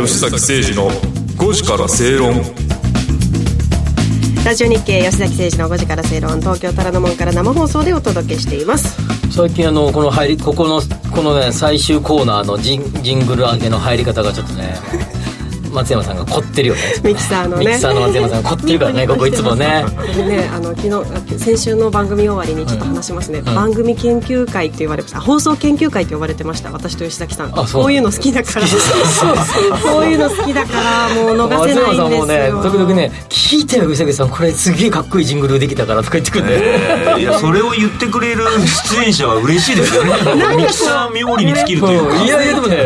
[0.06, 0.92] 吉崎誠二の
[1.38, 2.36] 5時から正論。
[4.46, 8.96] ラジオ日経吉崎誠二の5時から正論東京虎ノ門から生放送でお届けしています。
[9.32, 10.80] 最近あのこの入りここの
[11.12, 14.76] このね最終コーナーのジンジングル上げの入り方がちょっとね
[15.76, 16.82] 松山さんが凝ってるよね。
[17.04, 17.66] ミキサーのね。
[17.66, 19.86] ミキサーの松山さんが凝ってるからねここいつもね。
[20.16, 27.60] でねあの昨日先週の番組終わりにちょっと話しますね、番組研究会って言われました放送研究会って呼ばれてました私と吉崎さん。
[27.60, 27.84] あそう。
[27.84, 28.66] こういうの好きだから。
[29.82, 31.82] こういうの好きだからもう逃せないんですよ。
[31.82, 34.30] 松山さんもね時々ね「聞いてよ吉崎さん。
[34.30, 38.44] これすげえかっこいいジングルできたから」とか言ってくるんで、えーいやそれを言ってくれる
[38.90, 40.14] 出演者は嬉しいですよね。
[40.56, 42.24] ミキサー冥利に尽きるというか。
[42.24, 42.78] いやいやでもね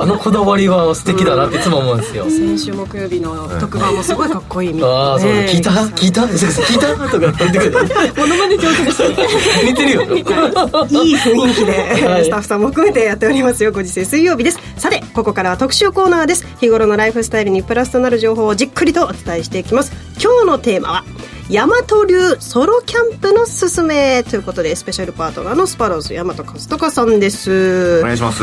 [0.00, 7.72] あのこだわりは素敵だなっていつも思うんですよ、先週木曜日の特番もすごいかっこいいみたいな、ああそう聞いた聞いた聞いたとか言ってくる
[8.16, 9.16] モノマネ上手でしたね
[9.64, 10.02] 似てるよ。
[10.02, 10.22] いい
[11.16, 12.24] 雰囲気で、はい。
[12.24, 14.60] スタッフさんも含めてやっておりますよご時世水曜日です。
[14.76, 16.46] さてここからは特集コーナーです。
[16.58, 19.92] 日頃のライフスタイルにプラスとなる情報をじっくりとお伝えしていきます。
[20.22, 21.04] 今日のテーマは
[21.48, 28.00] 大和流ソロキャンプのすすめということでスペシャルパートナーのスパローズ大和和孝さんです。
[28.00, 28.42] お願いします。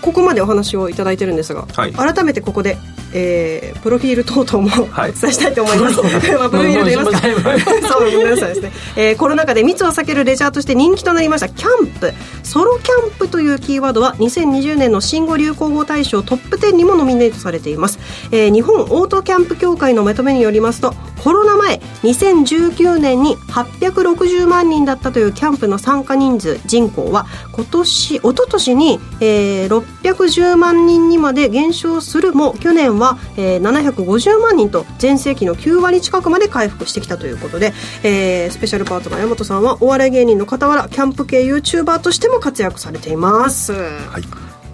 [0.00, 1.92] ここまでお話をいただいてるんですが、はい。
[1.92, 2.76] 改めてここで、
[3.12, 5.12] えープロフィール等々もおはい。
[5.12, 5.96] 伝えしたいと思います、
[6.38, 7.18] まあプロフィールと言いますか。
[7.88, 11.48] そうごめんなさいですね、えーコロナ禍で密を避けるレジャーとして人気となりました。
[11.48, 12.12] キャンプ。
[12.44, 17.98] ソロキャンプというキーワードは2020年の新語・流行語大賞トップ10にもノミネートされています、
[18.30, 32.32] えー日本オートキャンプ協会のまとめによりますとコロナ前2019年に860万人だったというキャンプの参加人数人口は今年一昨年に、えー610万人にまで減少する。
[32.32, 43.72] も去年は、えー750万人と全盛期の9割近くまで回復してきたということで、えースペシャルパートナー山本さんはお笑い芸人の傍らキャンプ系 YouTuber としても活躍されています、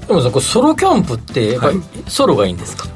[0.06, 2.86] でもさこれソロキャンプってやっぱりソロがいいんですか、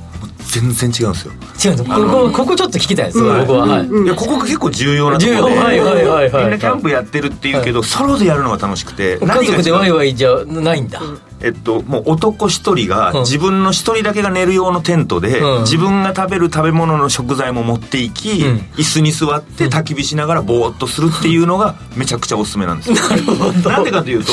[0.48, 1.32] 全然違うんですよ。
[1.64, 5.54] 違うのここここちょっと聞きたいです、僕は、はい、いやここが結構重要なところで。
[5.54, 5.64] 重要。
[5.64, 6.42] はいはいはいはい。
[6.44, 9.18] みんなキャンプやってるって言うけど、ソロでやるのが楽しくて。
[9.18, 11.00] 家族でワイイワイじゃないんだ、
[11.42, 13.20] えっともう男一人がうん。
[13.20, 15.60] 自分の一人だけが寝る用のテントで、うん。
[15.62, 18.56] 自分が食べる食べ物の食材も持っていき、うん。
[18.76, 22.96] 椅子に座って焚き火しながらぼーっとするっていうのがめちゃくちゃおすすめなんですよ。
[23.68, 24.32] なんでかというと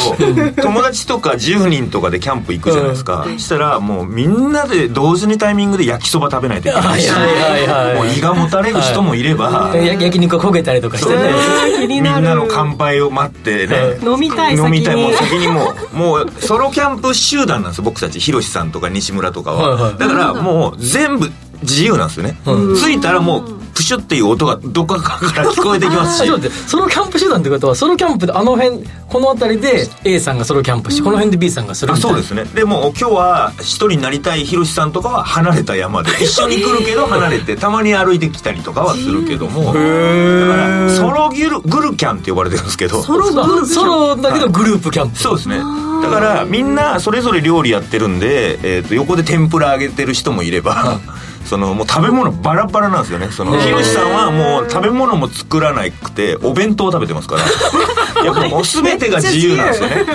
[0.62, 7.96] 友達とか10人とかでキャンプ行くじゃないですか、したらもうみんなで同時にタイミングで焼きそば食べないといけないし、はいはいはいはい。
[7.96, 11.88] もう胃がもたれる人もいれば、や焼肉が焦げたりとかしてね。
[11.88, 14.96] みんなの乾杯を待ってね、飲みたい飲みたい。
[14.96, 18.20] もう先先にもうもうソロキャンプ集団なんですよ僕たち。
[18.20, 19.98] ひろしさんとか西村とかは、はいはい。
[19.98, 21.30] だからもう全部
[21.62, 26.22] 自由なんですよね、着いたらもうプシュっていう音がどっかから聞こえてきますし。
[26.24, 32.18] あ ちょっと待ってソロキャンプ集団ってことはソロキャンプであの辺この辺りで A さんがソロキャンプして、この辺で B さんがするあみたいな。
[32.24, 32.56] そうですね。
[32.56, 43.04] でも今日は一人になりたいひろしさんとかは離れた山で 一緒に来るけど離れてたまに歩いてきたりとかはするけどもだからソロギルグルキャンって呼ばれてるんですけど。
[43.04, 43.32] ソロ
[43.66, 45.20] ソロだけどグループキャンプ。
[45.20, 45.60] そうですね。
[46.02, 51.00] だからみんなそれぞれ料理やってるんで、えー、と横で天ぷら揚げてる人もいれば
[51.46, 53.32] そのもう食べ物バラバラなんですよね。
[53.32, 57.42] そのひろしさんはもう食べ物も作らなくてお弁当を食べてますから。
[58.24, 60.06] やっぱもう全てが自由なんですよね。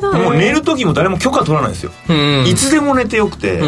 [0.00, 2.46] でもう寝る時も誰も許可取らないんですよ、うん。
[2.46, 3.62] いつでも寝てよくて、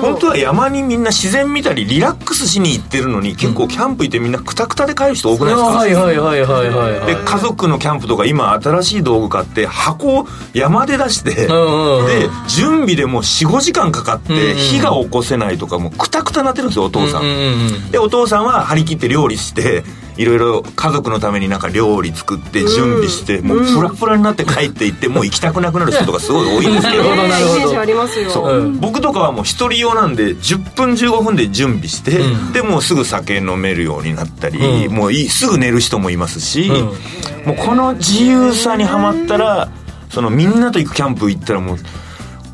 [0.00, 7.06] 本当は山にみんな自然見たりリラックスしに行ってるのに結構キャンプ行ってみんなクタクタで帰る人多くないですか、はいはいはいはいはいはい。
[7.06, 12.06] で家族のキャンプとか今新しい道具買って箱を山で出して、んうんうん。
[12.06, 14.40] で準備でもう45時間かかっうんうん。
[14.40, 19.84] て火が起こせないとかもうクタクタなってるんですよお父さん、うんうんうんでお父さんは張り切って料理して
[20.16, 28.80] いろいろ家族のためになんか料理作って準備して、もうフラフラになって帰っていってもう行きたくなくなる人とかすごい多いんですけどなるほどそう、うん。
[28.80, 32.52] 僕とかはもう一人用なんで10分15分で準備して、うん。
[32.52, 34.94] でもうすぐ酒飲めるようになったり、うん。
[34.94, 36.74] もういいすぐ寝る人もいますし、うん。
[37.46, 39.68] もうこの自由さにはまったら
[40.08, 41.78] そのみんなと行くキャンプ行ったらもう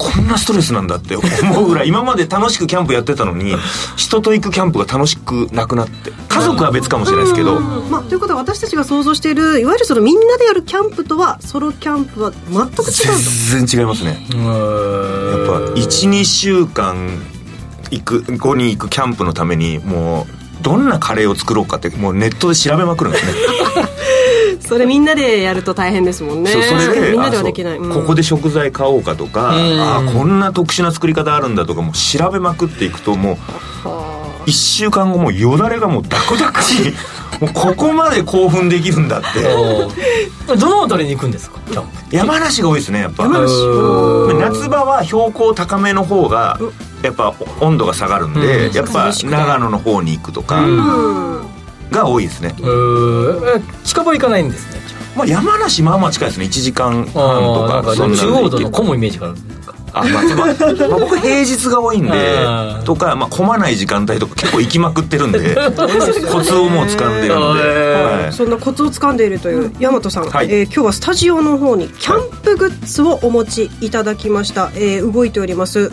[0.02, 3.54] こんなストレスなんだって思うぐらい今まで楽しくキャンプやってたのに
[3.96, 12.82] 人と行くキャンプが楽しくなくなって家族は別かもしれないですけど、まあ、ということは私たちが想像しているいわゆるそのみんなでやるキャンプとはソロキャンプは全く違うと。
[13.50, 14.10] 全然違いますね。
[14.10, 14.18] やっ
[15.46, 17.22] ぱ12週間
[17.90, 23.32] 行く後に行くキャンプのためにもうどんなカレーを作ろうかってもうネットで調べまくるんですね。
[24.60, 26.50] それみんなでやると大変ですもんね。
[26.52, 27.92] そうそれでみんなではできない、うん。
[27.92, 29.80] ここで食材買おうかとか、うん。
[29.80, 33.38] あこんな特殊な作り方あるんだとかもう調べまくっていくとも
[33.84, 33.88] う
[34.46, 36.94] 1週間後もうよだれがもうダクダクし
[37.42, 39.42] もうここまで興奮できるんだって。
[40.46, 41.58] どの辺りに行くんですか？
[41.70, 43.24] キャンプ山梨が多いですねやっぱ。
[43.24, 43.52] 山梨？
[43.54, 46.58] うん夏場は標高高めの方が
[47.02, 48.76] やっぱ温度が下がるんで、うん。
[48.76, 51.40] やっぱ長野の方に行くとかうん。
[51.90, 52.54] が多いですね、
[53.84, 54.80] 近場行かないんですね
[55.14, 56.46] まあ、山梨まあまあ近いですね。
[56.46, 59.36] 1時間半とか中央道の混むイメージがある
[59.94, 60.46] あまあ、まあ
[60.88, 62.84] まあ僕平日が多いんでうん。
[62.84, 65.54] とか、まあ、混まない時間帯とか結構行きまくってるんで
[66.30, 68.32] コツをもう掴んでるので、へはい。
[68.32, 70.46] そんなコツを掴んでいるという大和さん、はい。
[70.50, 75.90] えー今日はスタジオの方にキャンプグッズをお持ちいただきました、えー動いております。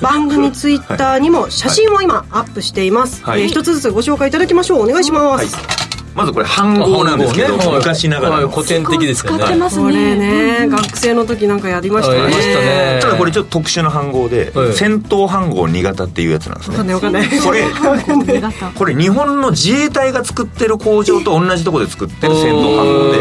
[0.00, 3.42] 番組ツイッターにも写真を今アップしています、はい。
[3.42, 4.82] えー一つずつご紹介いただきましょう。
[4.82, 5.85] お願いします、はい
[6.16, 8.46] まずこれ半号なんですけど、はい昔ながらの。
[8.46, 9.38] はい古典的ですよね。
[9.38, 12.20] 使ってますこれねね学生の時なんかやりましたね。
[12.20, 12.98] やりましたね。
[13.02, 14.72] ただこれちょっと特殊な半号で、はい。
[14.72, 17.00] 戦闘半号2型っていうやつなんですわかんなね。
[17.00, 17.64] かんないこれ
[18.74, 23.18] これ日本の自衛隊が作ってる工場と同じところで作ってる戦闘半号で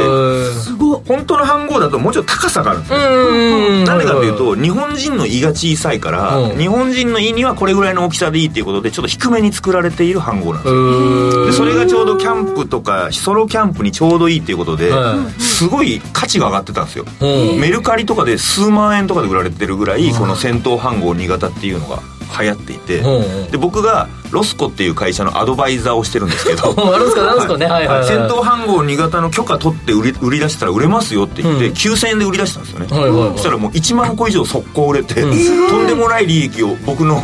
[0.52, 3.00] すごっ本当の半号だともうちょっと高さがあるんですよ。
[3.00, 6.58] うんなんでかっていうと日本人の胃が小さいからうん。
[6.58, 10.82] 日本人の胃にはこれぐらいの大きさでいいっていうことでちょっと低めに作られている半号なんですよ。
[10.82, 11.46] うん。
[11.48, 17.06] でそれがちょうどキャンプとかソロキャンプにちょうどいいっていうことではすごい価値が上がってたんですよ。
[17.22, 17.60] うん。
[17.60, 22.00] メルカリとかで数万円とかで売られてるぐらいこの戦闘半号2型っていうのが
[22.40, 23.52] 流行っていてうん。
[23.52, 26.76] で僕がロスコっていう会社のアドバイザーをしてるんですけど。
[26.94, 27.66] あるんすかなんすかね？
[27.66, 28.08] はいはいはい。
[28.08, 31.74] 戦闘半号2型の許可取って売り売り出したら売れますよって言って、うん。
[31.74, 33.30] 9000円で売り出したんですよね、はいはいはい。
[33.32, 35.70] そしたらもう1万個以上速攻売れて、うん。
[35.70, 37.22] とんでもない利益を僕の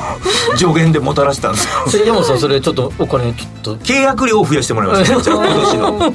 [0.58, 1.72] 助言でもたらしたんですよ。
[1.92, 3.76] それ山本さんそれちょっとお金ちょっと。
[3.78, 6.14] 契約料を増やしてもらいました、じゃあ今年の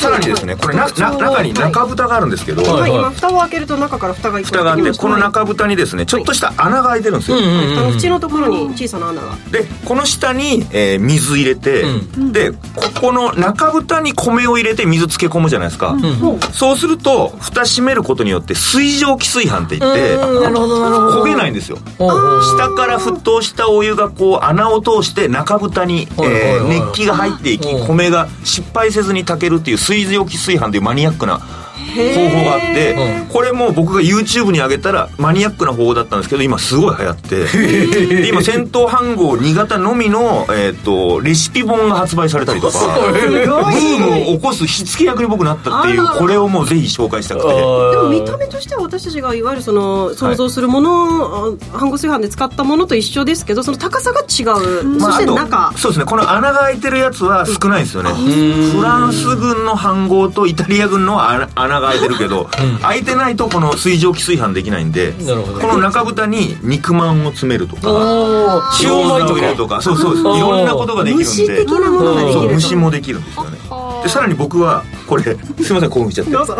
[0.00, 9.36] さらにですねこれなな中に中蓋があるんですけど、はいはい、今蓋を開けると中から蓋が一個蓋があってこの中中蓋にですねちょっとした穴が開いてるんですよ、うんうん蓋の縁のところに小さな穴が。
[9.50, 12.58] でこの下に、えー水入れて、うでこ
[13.00, 16.40] この中蓋に米を入れて水漬け込むじゃないですか、うん。
[16.52, 16.76] そう。
[16.76, 20.42] すると蓋閉めることによって水蒸気炊飯って言ってうん。
[20.42, 21.22] なるほどなるほど。
[21.22, 21.78] 焦げないんですよ。
[21.98, 27.86] 下から沸騰したお湯がこう穴を通して中蓋に、えーはい熱気が入っていきうん。
[27.86, 31.40] 米が失敗せずに炊けるっていう水蒸気炊飯というマニアックな
[31.84, 42.78] 方法があってうんこれも僕が YouTube に上げたらマニアックな方法だったんですけど今すごい流行ってで今戦闘飯号2型のみの、えー、とレシピ本が発売されたりとか
[43.10, 47.48] ブームを起こす火付け役に僕なったっていうこれをもうぜひ紹介したくて。
[47.48, 55.72] でも見た目としては私たちがいわゆるその想像するもの、あ半合炊飯で使ったものと一緒ですけどその高さが違う、まあそして中。
[55.76, 56.06] そうですね。
[56.06, 58.10] この穴が開いてるやつは少ないですよね。
[58.10, 62.48] フランス軍の飯号とイタリア軍のは穴穴が開いてるけど、
[62.82, 68.72] 開いてないとこの水蒸気炊飯できないんでこの中蓋に肉まんを詰めるとかおー。
[68.74, 69.32] シュー餃子マイとか。
[69.32, 69.82] を入れるとか。
[69.82, 73.58] そうそうですいろんなことができるんで虫的なものができるとそう虫もできるんですよね。
[74.02, 75.36] でさらに僕はこれ すい
[75.72, 76.30] ません興奮しちゃって。
[76.32, 76.56] どうぞ。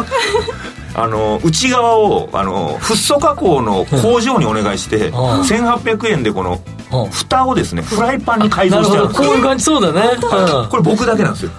[0.96, 5.12] あの内側をあのフッ素加工の工場にお願いして、ん。
[5.12, 6.58] 1800円でこのうん
[7.10, 10.16] 蓋をですねフライパンに改造してあるこういう感じそうだね。
[10.16, 10.68] うん。
[10.68, 11.50] これ僕だけなんですよ。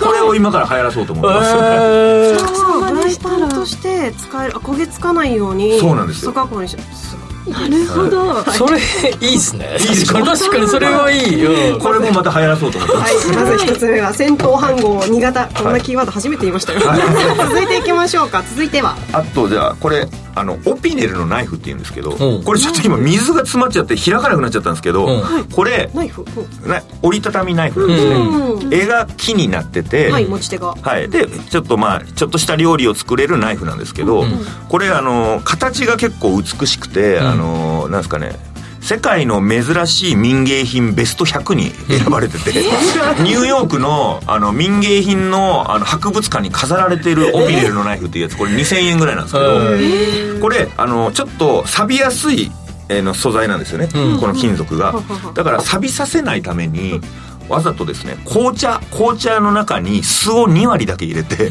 [0.00, 2.38] これを今から流行らそうと思います、えー。
[2.38, 6.32] フライパンとして使えるあ焦げつかないようにそうなんですよ。
[6.32, 8.42] フッ素加工にしてすごいなるほど。
[8.52, 8.78] それ
[9.20, 9.76] いいっすね。
[9.80, 10.32] いいでしょ確か？
[10.32, 11.42] に確かにそれはいい。
[11.42, 16.80] よこれもまた流行らそうと思ってます、はい、まず一つ目は戦闘飯号2型こんなキーワード初めて言いましたよ、
[17.36, 18.42] 続いていきましょうか。
[18.48, 18.96] 続いては。
[19.12, 22.42] あとじゃあこれあのオピネルのナイフっていうんですけど、うん。
[22.42, 25.44] これちょっと今水が詰まっちゃって開かなくなっちゃったんですけど、うん。
[25.52, 26.24] これナイフ、
[26.66, 28.74] な折りたたみナイフなんですね、うん。
[28.74, 30.74] 絵が木になってて、はい持ち手が。
[30.80, 34.44] はい、でちょっとまあちょっとした料理を作れるナイフなんですけど、うん。
[34.68, 38.32] これあの形が結構美しくて、んあのなんですかね
[38.80, 42.52] 世界の珍しい民芸品ベスト100に選ばれてて
[43.24, 52.52] ニューヨークのあの民芸品のあの博物館に飾られているオピネルのナイフっていうやつこれ2000円ぐらいなんですけど、これあのちょっと錆びやすい
[52.90, 54.20] えーの素材なんですよね、うん。
[54.20, 54.94] この金属が。
[55.34, 57.00] だから錆びさせないために
[57.48, 61.48] わざとですね紅茶紅茶の中に酢を2割だけ入れて、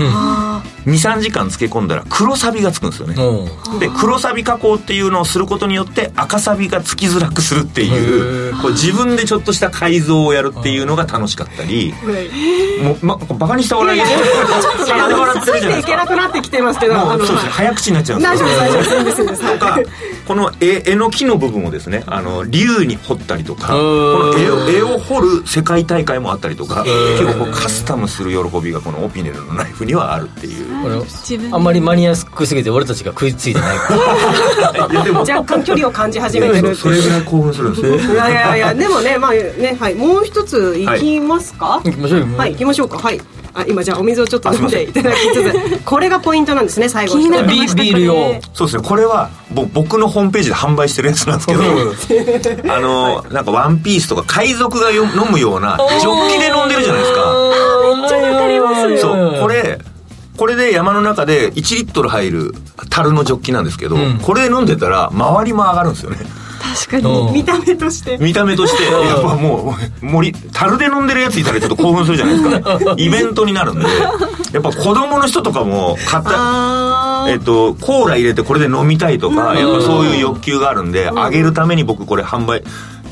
[0.85, 3.79] 23時間漬け込んだら黒サビがつくんですよね、うん。
[3.79, 11.93] で黒サビ加工っていうのをすることによって赤サビがつきづらくするっていへうこう自分でちょっとした改造をやるっていうのが楽しかったり
[12.81, 14.11] もう、ま、バカにした笑いです。
[14.11, 17.37] ちょっとあの笑ってるじゃないですかついていけなくなってきてますけどそうですね。
[17.37, 18.21] 早口になっちゃうん
[19.05, 19.27] ですよ。
[19.27, 19.79] とか
[20.27, 24.31] この絵絵の木の部分をですねあの竜に彫ったりとかこうん。
[24.33, 30.72] の絵を絵を彫る世界大会もあったりとか結構こうカスタムする喜びがこのオピネルのナイフにはあるっていう
[31.51, 33.93] あんまりマニアックすぎて俺たちが食いついてないか
[34.73, 34.87] ら。
[34.91, 35.19] いやでも。
[35.21, 36.67] 若干距離を感じ始めてる。
[36.67, 38.13] ってそれぐらい興奮するんですね。
[38.13, 39.95] いやいやいやでもねまあねはい。
[39.95, 41.81] もう一ついきますか？
[41.83, 42.27] 行きましょうよ。
[42.37, 42.97] はい行きましょうか。
[42.97, 43.21] はい。
[43.55, 48.83] あ今じゃあお水をちょっと飲んでいただきつつこれがポイントなんですね最後気にビール用そうですね。
[48.83, 57.21] これはぼ僕のホームページで販売してるやつなんですけどあのなんかワンピースとか海賊がよ飲むようなジョッキで飲んでるじゃないですか。
[57.99, 59.77] めっちゃわかりますそうこれ
[60.37, 62.53] これで山の中で1リットル入る
[62.89, 64.19] 樽のジョッキなんですけど、ん。
[64.19, 66.17] これ飲んでたら周りも上がるんですよね。
[66.87, 67.31] 確かに。
[67.31, 68.17] 見た目として。
[68.17, 73.85] 見た目としてやっぱもう森樽で飲んでるやついたらちょっと興奮するじゃないですかイベントになるんで
[74.53, 82.63] やっぱ子供の人とかも買ったあえっと、コーラ入れてこれで飲みたいとか、やっぱそういう欲求があるんで、あげるために僕これ販売、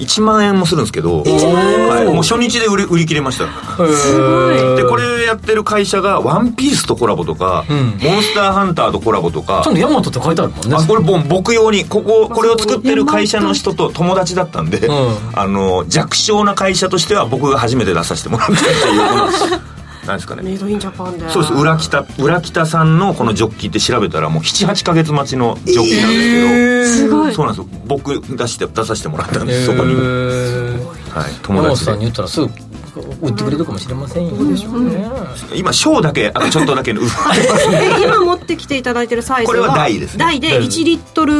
[0.02, 3.46] 1万円もするんですけど、はい、もう初日で売り売り切れました。
[3.46, 10.76] で、これやってる会社が、ワンピースとコラボとか、モンスターハンターとコラボとかちゃん、とヤマトって書いてあるもんね。
[10.78, 14.92] あこれ僕用にこここれを作ってる会社の人と友達だったんで、ん。
[15.34, 19.71] あの弱小な会社としては僕が初めて出させてもらったっていう
[20.06, 20.44] なんですかね。
[20.44, 21.30] メイドインジャパンで。
[21.30, 21.54] そうです。
[21.54, 27.34] 裏北裏北さんのこのジョッキって調べたらもう78か月待ちのジョッキなんですけど、すごい。
[27.34, 27.80] そうなんですよ。
[27.86, 29.98] 僕出して出させてもらったんです、そこに、へ
[31.12, 31.86] はい、友達で。
[31.86, 32.50] さんに言ったらすぐ
[33.22, 34.32] 売ってくれるかもしれませんよ。
[34.34, 35.10] ね。
[35.56, 37.06] 今ショーだけあとちょっとだけ今
[38.26, 40.26] 持ってきていただいてるサイズはこれは大ですね。
[40.26, 41.34] 大で1リットル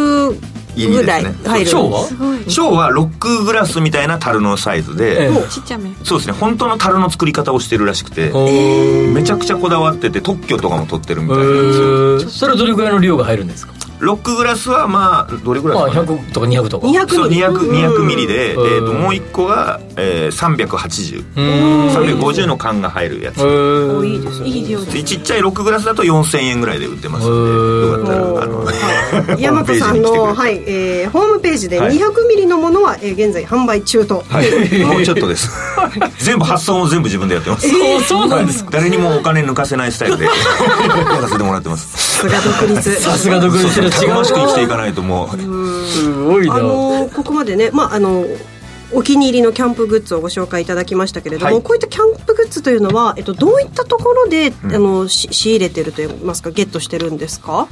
[0.76, 2.08] ぐらい入るショーは
[2.48, 5.50] ショーはロックグラスみたいな樽のサイズで、ええ。
[5.50, 5.92] ちっちゃめ。
[6.04, 6.34] そうですね。
[6.34, 8.32] 本当の樽の作り方をしてるらしくて、
[9.14, 11.86] めちゃくちゃこだわってて特許とかも取ってるみへたいなんですよ。
[12.22, 12.30] ー。
[12.30, 13.74] それはどれぐらいの量が入るんですか？
[14.00, 16.20] ロックグラスはまあどれぐらまあいですか、ね。
[16.30, 16.88] 100とか200とか。
[16.88, 18.64] 200そうミリ 200, 200ミリで、えうん。
[18.64, 21.24] ー、ともう一個が、えー、380う。
[21.36, 22.20] ーん。
[22.20, 23.38] 350の缶が入るやつ。
[24.06, 24.20] い
[24.64, 28.44] いですちっちゃいロックグラスだと4000円ぐらいで売ってますのでよかったら。
[28.44, 28.66] あの
[29.38, 31.98] 大和さんの、はいえーホームページではい。
[31.98, 34.50] 200ミリのものは、えー現在販売中と、はい、
[34.86, 35.52] もうちょっとです。
[36.20, 38.72] 全部発送も全部自分でやってます、そうそうなんですか。
[38.74, 40.32] 誰にもお金抜かせないスタイルでや
[41.22, 42.20] らせてもらってます。
[42.22, 43.02] さすが独立。
[43.02, 43.90] さすが独立してる。
[43.90, 44.14] たく違う。
[44.16, 45.38] ましく生きていかないともう。
[45.88, 46.56] すごいな。
[46.56, 48.26] あのーここまでね、まああの
[48.94, 51.64] お気に入りのキャンプグッズをご紹介いただきましたけれども、はい。
[51.64, 57.68] こういったキャンプグッズというのは、えっと、どういったところで、あのし仕入れてるといいますかゲットしてるんですか？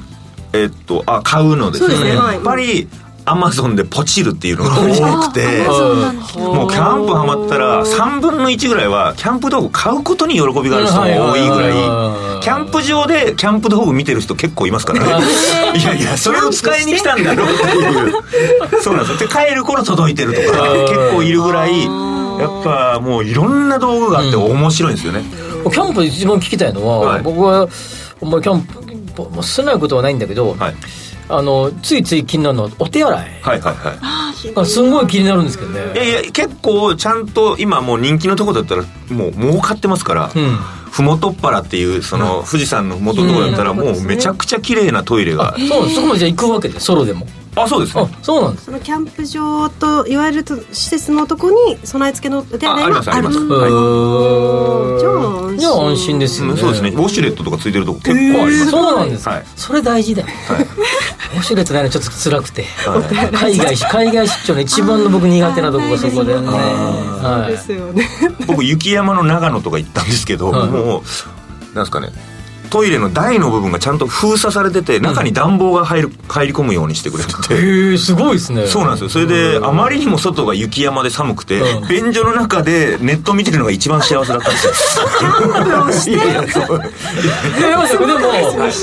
[0.53, 2.11] えっとあ買うのですね。
[2.11, 2.35] ねはい。
[2.35, 2.87] やっぱり
[3.25, 5.45] アマゾンでポチるっていうのが多くて
[6.39, 11.73] もうキャンプハマったら3分の1ぐらいはキャンプ道具買うことに喜びがある人も多いぐらい
[12.49, 15.25] キャンプ場でキャンプ道具見てる人結構いますからね。
[15.79, 18.13] いやいやそれを使いに来たんだろうっていう。
[18.81, 19.27] そうなんですよ。
[19.27, 21.89] で帰る頃届いてるとか結構いるぐらいや
[22.47, 25.23] っぱもういろんな道具があって面白いんですよね、
[25.63, 27.21] キャンプで一番聞きたいのは、はい。
[27.21, 27.67] 僕は
[28.19, 28.79] お前キャンプ
[29.35, 30.75] まあないことはないんだけど、はい
[31.29, 33.19] あのついつい気になるのはお手洗い。
[33.41, 34.53] はいはいはい。
[34.53, 35.07] がすごい。
[35.07, 35.93] 気になるんですけどね。
[35.93, 40.57] いやいや結構ちゃんと今もう人気のとこだったらもう儲かってますから、うん。
[40.89, 47.27] ふもとっぱらっていうその富士山のふもとのとこだったらもうめちゃくちゃ綺麗なトイレが、そうそこまでじゃあ行くわけでソロでも
[47.63, 48.65] あそうですあねそうなんです。
[48.65, 53.47] そのキャンプ場といわゆると施設のとこに備え付けのお手洗いがあるあありますあります。
[53.47, 56.53] とはいじゃあ安心じゃあ安心ですよね。
[56.53, 56.89] うんそうですね。
[56.89, 59.45] ウォシュレットとかついてるとこ結構あります、そうなんですか、はい。
[59.55, 60.27] それ大事だよ。
[60.47, 60.63] はい。
[60.63, 62.65] ウォシュレットないのちょっと辛くて、
[63.33, 67.51] 海外海外出張の一番の僕苦手なとこがそこでね、はい。
[67.51, 68.07] ですよね。
[68.47, 70.69] 僕雪山の長野とか行ったんですけど、はい。
[70.69, 71.01] もう
[71.75, 72.09] なんですかね
[72.69, 78.67] トイレの台の部分がちゃんと封鎖されてて中に暖房が入る入り込むようにしてくれてて、へえすごいですね。
[78.67, 79.09] そうなんですよ。
[79.09, 81.87] それであまりにも外が雪山で寒くて、うん。
[81.87, 84.57] 便所の中でネット見てるのが一番幸せだったんで
[85.93, 86.15] すよ。
[86.15, 86.81] いやいやそう。
[87.59, 88.19] え山下君でも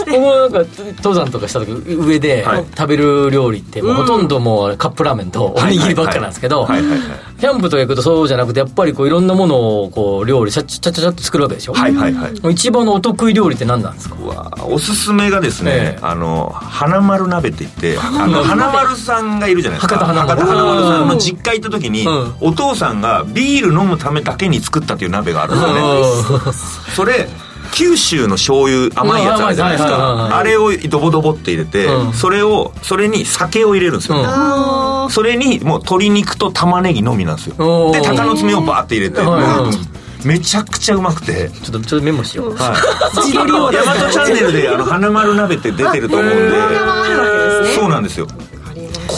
[0.07, 0.59] 僕もなんか
[0.99, 2.65] 登山とかした時上ではい。
[2.77, 7.01] 食べる料理ってもうほとんどもうカップラーメンとおにぎりばっかなんですけどはいはいはい。
[7.39, 11.75] キャンプとか行くとそうじゃなくてやっぱりこういろんなものをこう料理ちゃちゃちゃちゃっと作るわけでしょ？
[11.75, 12.53] はいはいはい。
[12.53, 14.17] 一番のお得意料理って何なんですか？
[14.21, 15.99] うわおすすめがですね、ええ。
[16.03, 19.99] あの花丸鍋って言ってあの花丸さんがいるじゃないですか。
[19.99, 22.35] 博多華丸丸さんの実家行った時に、うん。
[22.41, 25.65] お父さんがビール飲むためだけに作ったっていう鍋があるんで
[26.13, 26.53] すよね
[26.95, 27.29] それ
[27.73, 30.31] 九州の醤油甘いやつあるじゃないですうん甘いはいはいはい。
[30.31, 32.13] かあれをドボドボって入れて、うん。
[32.13, 34.25] それをそれに酒を入れるんですよ、うん。
[34.27, 37.57] あそれにもう鶏肉と玉ねぎのみなんですよ。
[37.59, 37.93] おー。
[37.93, 39.97] で鷹の爪をバーって入れて、はいはい
[40.27, 41.51] めちゃくちゃうまくて。
[41.63, 42.57] ちょっとちょっとメモしよう。
[42.57, 42.77] はい、
[43.15, 47.75] 大和チャンネルであの花丸鍋って出てると思うんで。
[47.75, 48.27] そうなんですよ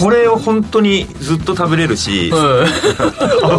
[0.00, 2.66] これを本当にずっと食べれるし、あ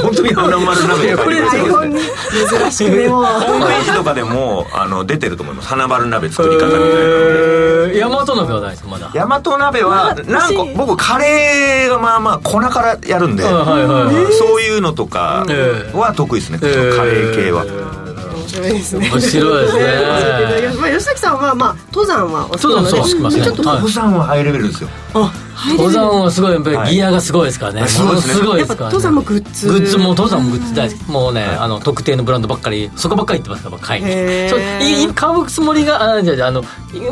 [0.01, 1.41] 本当に花丸鍋って書いて。
[1.41, 5.67] ます台本に珍しくメモホームページとかでもあの出てると思います。
[5.67, 6.91] 花丸鍋作り方みたいなので。
[6.93, 7.69] えー
[7.99, 9.09] 大和鍋はないですかまだ？
[9.13, 15.43] 大和鍋はなんか僕カレーがまあまあ粉からやるんで、そういうのとか
[15.93, 18.08] は得意ですね、カレー系は、面
[18.49, 19.09] 白いですね。
[19.09, 19.83] 面白いですね。
[20.81, 23.77] まあ、吉崎さんは、まあ、登山はお好きなので登山ちょっとはい。
[23.77, 24.89] 登山はハイレベルですよ。
[25.13, 25.31] あ
[25.77, 29.67] 登山はすごいやっぱりギアがすごいですからね、すごいですから、ね、登山もグッズ。
[29.67, 31.11] グッズも登山もグッズ大好き。
[31.11, 34.49] もうね、あの特定のブランドばっかりそこばっかり言ってますから買いに。
[34.49, 36.63] そう買うつもりがあじゃあじゃああの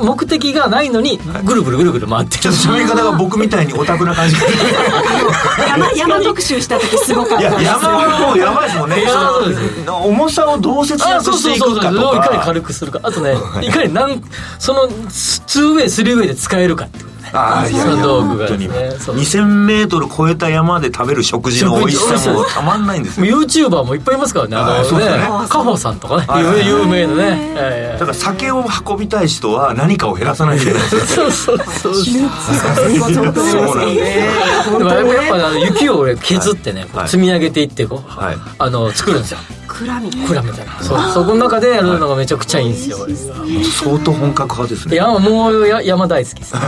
[0.02, 2.44] 目的がないのにぐるぐるぐるぐる回ってる。
[2.44, 4.36] ちょっと喋り方が僕みたいにオタクな感じ
[6.08, 9.00] 山山特集した時すごかっいやたですよ山はもうやばいですもんね。
[9.02, 9.76] いやそうです。
[9.76, 11.82] その重さをどう節あ約そうそうそうそう。
[11.82, 13.36] していくかといかにか軽くするかあとね。
[13.62, 14.22] いかになん
[14.60, 17.92] その 2way 3way で使えるかってことねああいやいや。
[17.92, 18.70] その道具が本当に。
[18.70, 19.16] ねそう。
[19.16, 23.26] 2000メートル超えた山で食べる食事の美味しさもたまんないんですよ。
[23.26, 25.18] YouTuber もいっぱいいますからねあのあそうですね。
[25.18, 26.26] ねカホさんとかね。
[26.66, 27.54] 有名なね。
[27.56, 31.02] ええだから酒を運びたい人は何かを減らさないといけないですよ。
[31.02, 32.04] そうそうそうそう。
[32.04, 38.38] そうなんですねでもやっぱ雪を俺削ってね、積み上げていってこう、はい。
[38.60, 39.40] あの作るんですよ。
[39.68, 40.80] クラミ蔵みたいな。
[40.82, 41.00] そう。
[41.14, 44.96] そこの中でやるのがめちゃくちゃいいんですよ、俺相当本格派ですね。
[44.96, 46.54] いやもうや山大好きです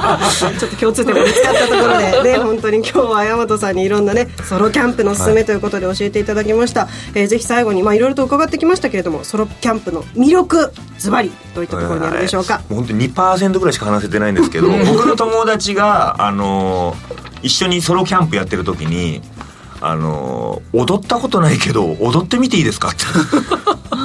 [0.58, 19.22] ちょっと共通点も見つかったところで ね本当に今日は大和さんにいろんなねソロキャンプのおすすめということで教えていただきました、えーぜひ最後にまあいろいろと伺ってきましたけれどもソロキャンプの魅力ズバリどういったところにあるでしょうか、本当に2%ぐらいしか話せてないんですけど 僕の友達が、あのー一緒にソロキャンプやってる時に、
[19.80, 22.88] あのー踊ったことないけど踊ってみていいですか？
[22.90, 23.04] っ て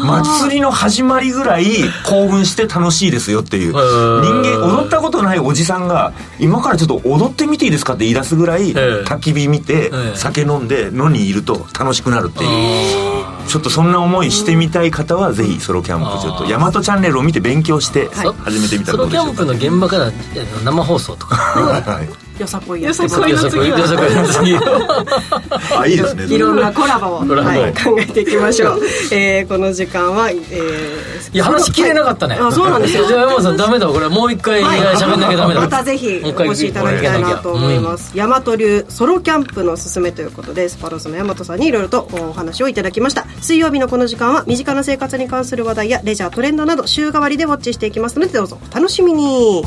[0.06, 1.66] 祭りの始まりぐらい
[2.08, 3.72] 興奮して楽しいですよっていう。
[3.72, 4.60] 人ー。
[4.60, 13.26] 間踊ったことないおじさんが今からちょっと踊ってみていいですかって言い出すぐらいえ焚き火見てえ酒飲んで野にいると楽しくなるっていう。
[13.48, 18.34] ちょっとそんな思いしてみたい方はぜひソロキャンプちょっと大和チャンネルを見て勉強してはい。
[18.44, 19.48] 始めてみたソロキらどうでしょう。
[19.48, 23.32] かャンプの現場からえー生放送とかはいよさこいやよさこい。
[23.32, 23.70] よさこい。
[23.70, 24.56] よさこいの次
[25.78, 26.26] あいいですね。
[26.36, 28.82] いろんなコラボを、 はい、考えていきましょう、
[29.12, 32.38] えーこの時間は、えーいや話切れなかったね。
[32.40, 33.06] あそうなんですよ。
[33.08, 34.80] じゃあ山本さんダメだこれもう一回はい。
[34.96, 35.62] 喋んなきゃダメだ。
[35.62, 38.12] またぜひお越しいただきたいなと思います。
[38.16, 43.26] 大和流ソロキャンプのおすすめということでスパローズの大和さんにいろいろとお話をいただきました。
[43.42, 49.64] 水曜日のこの時間は身近な生活に関する話題やレジャートレンドなど週替わりでウォッチしていきますのでどうぞお楽しみに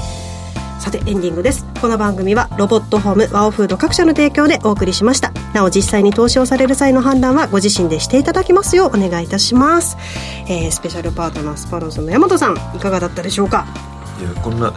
[0.88, 1.66] さてエンディングです。
[1.82, 5.32] この番組はロボットホームワオフード各社の提供でお送りしました。
[5.52, 9.98] なお実際に投資をされる際の判断はご自身でしていただきますようお願いいたします、
[10.48, 13.66] えースペシャルパートナースパローズの大和さんいかがだったでしょうか？
[14.20, 14.72] いやこんな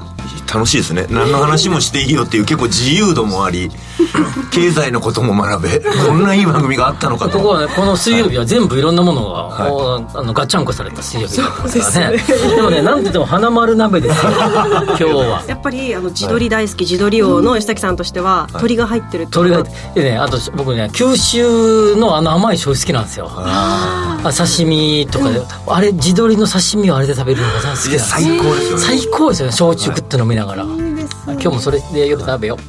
[0.54, 1.08] 楽しいですね。
[1.10, 3.72] 何の話もしていいよっていう結構自由度もあり
[4.52, 5.80] 経済のことも学べ。
[6.06, 10.18] こんないい番組があったのかこことはねこの水曜日は全部いろんなものが、はい。
[10.20, 12.18] あのガッチャンコされた水曜日だったですからね。
[12.56, 14.32] でもねなんて言っても花丸鍋ですよ。
[14.86, 15.44] 今日は。
[15.48, 19.64] やっぱりあの地鶏大好き地鶏王の吉崎さんとしては鶏が入ってるってこと鳥が
[19.96, 23.32] でねあと僕ね九州のあの甘い醤油好きなんですよ。
[23.34, 28.84] あ刺身とかで、あれ地鶏の刺身をあれで食べるのが好きなんです最高ですよね。
[28.84, 29.54] 最高ですよね。
[29.54, 32.60] 焼酎グッと飲みながら、今日もそれで夜食べよう。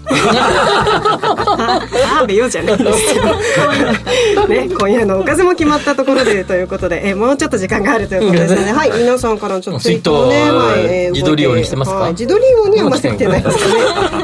[2.19, 2.79] 食べようじゃない。
[2.79, 3.25] ですよ、
[4.49, 11.97] ね、今夜のおかずも決まったところでということで、えーもうちょっと時間があるということですので、はい、皆さんからちょっとツイートをね、ははいえー自撮り王にしてますか？
[11.99, 13.65] はい自撮り王にはまだ来てないですね。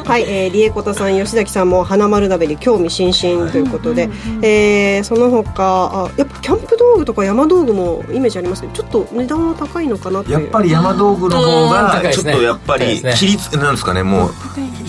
[0.05, 4.09] はい、えー、リエコタさん吉崎さんも花丸鍋に興味津々ということで、
[4.43, 13.13] えーその他あやっぱキャンプ道具とか山道具もイメージありますけどちょっと値段は高いのかなやっぱり山道具の方うんがちょっとやっぱり高いですね。
[13.13, 14.31] 比率なんですかねもう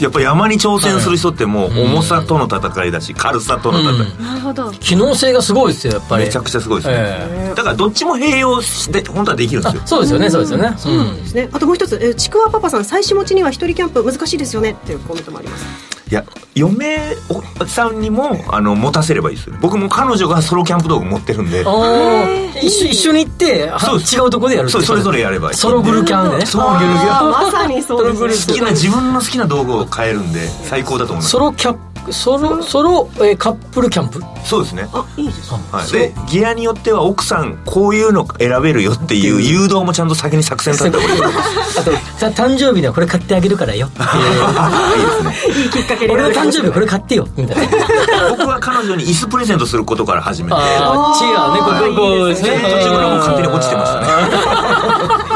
[0.02, 4.72] やっぱ山に挑戦する人ってもう重さとの戦いだし軽さとの戦い、なるほど。
[4.72, 6.26] 機能性がすごいですよやっぱり。
[6.26, 9.82] めちゃくちゃすごいですね、えだからどっちも併用して本当はできるんですよ。
[9.86, 10.74] そうですよねそうですよね。
[10.78, 14.72] そうなんですね、あともう一つ、えーちくわパパさん妻子持ちには一人キャンプ難しいですよね。
[14.72, 17.16] っていうコメントもありますいや嫁
[17.68, 21.62] さんにもあの持たせればいいですよ僕も彼女がソロキャンプ道具持ってるんで。
[22.62, 23.72] 一緒一緒に行って
[24.16, 25.56] 違うところでやるそうそれぞれやればいい。
[25.56, 26.46] ソログルキャンでね。
[26.46, 26.70] そういう。
[26.70, 28.48] あまさにそうです。
[28.48, 31.30] 好きな自分の好きな道具を変えるんで最高だと思います。
[31.30, 34.22] ソロキャップソロソロ、えーカップルキャンプ？
[34.44, 34.88] そうですね。
[34.94, 41.80] あいいですはい、でギアによっては奥さんこういうの選べるよっていう誘導もちゃんと先に作戦立てた方がいいと思います。
[41.80, 44.08] あとさ誕生日にはこれ買ってあげるからよっていう。
[45.64, 47.28] いいきっかけに俺の誕生日これ買ってよ。
[47.36, 47.78] みたいな
[48.30, 50.56] 僕は彼女に椅子プレゼントすることから始めて。
[50.56, 51.96] ああ違うね。
[51.96, 52.60] こここういいですね。
[52.64, 54.08] 途中からもう勝手に落ちてましたね。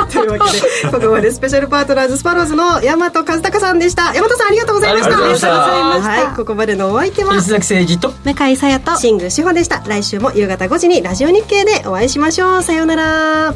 [0.14, 4.14] というわけでここまでスペシャルパートナーズスパローズの大和和孝さんでした。
[4.14, 5.08] 大和さんありがとうございました。
[5.08, 6.10] ありがとうございました。
[6.10, 8.12] はいここまでのお相手は吉崎誠二と。
[8.24, 8.96] 向井さやと。
[8.96, 9.84] シング志保でした。
[9.86, 12.64] 来週も夕方5時にラジオ日経でお会いしましょう。
[12.64, 13.56] さようなら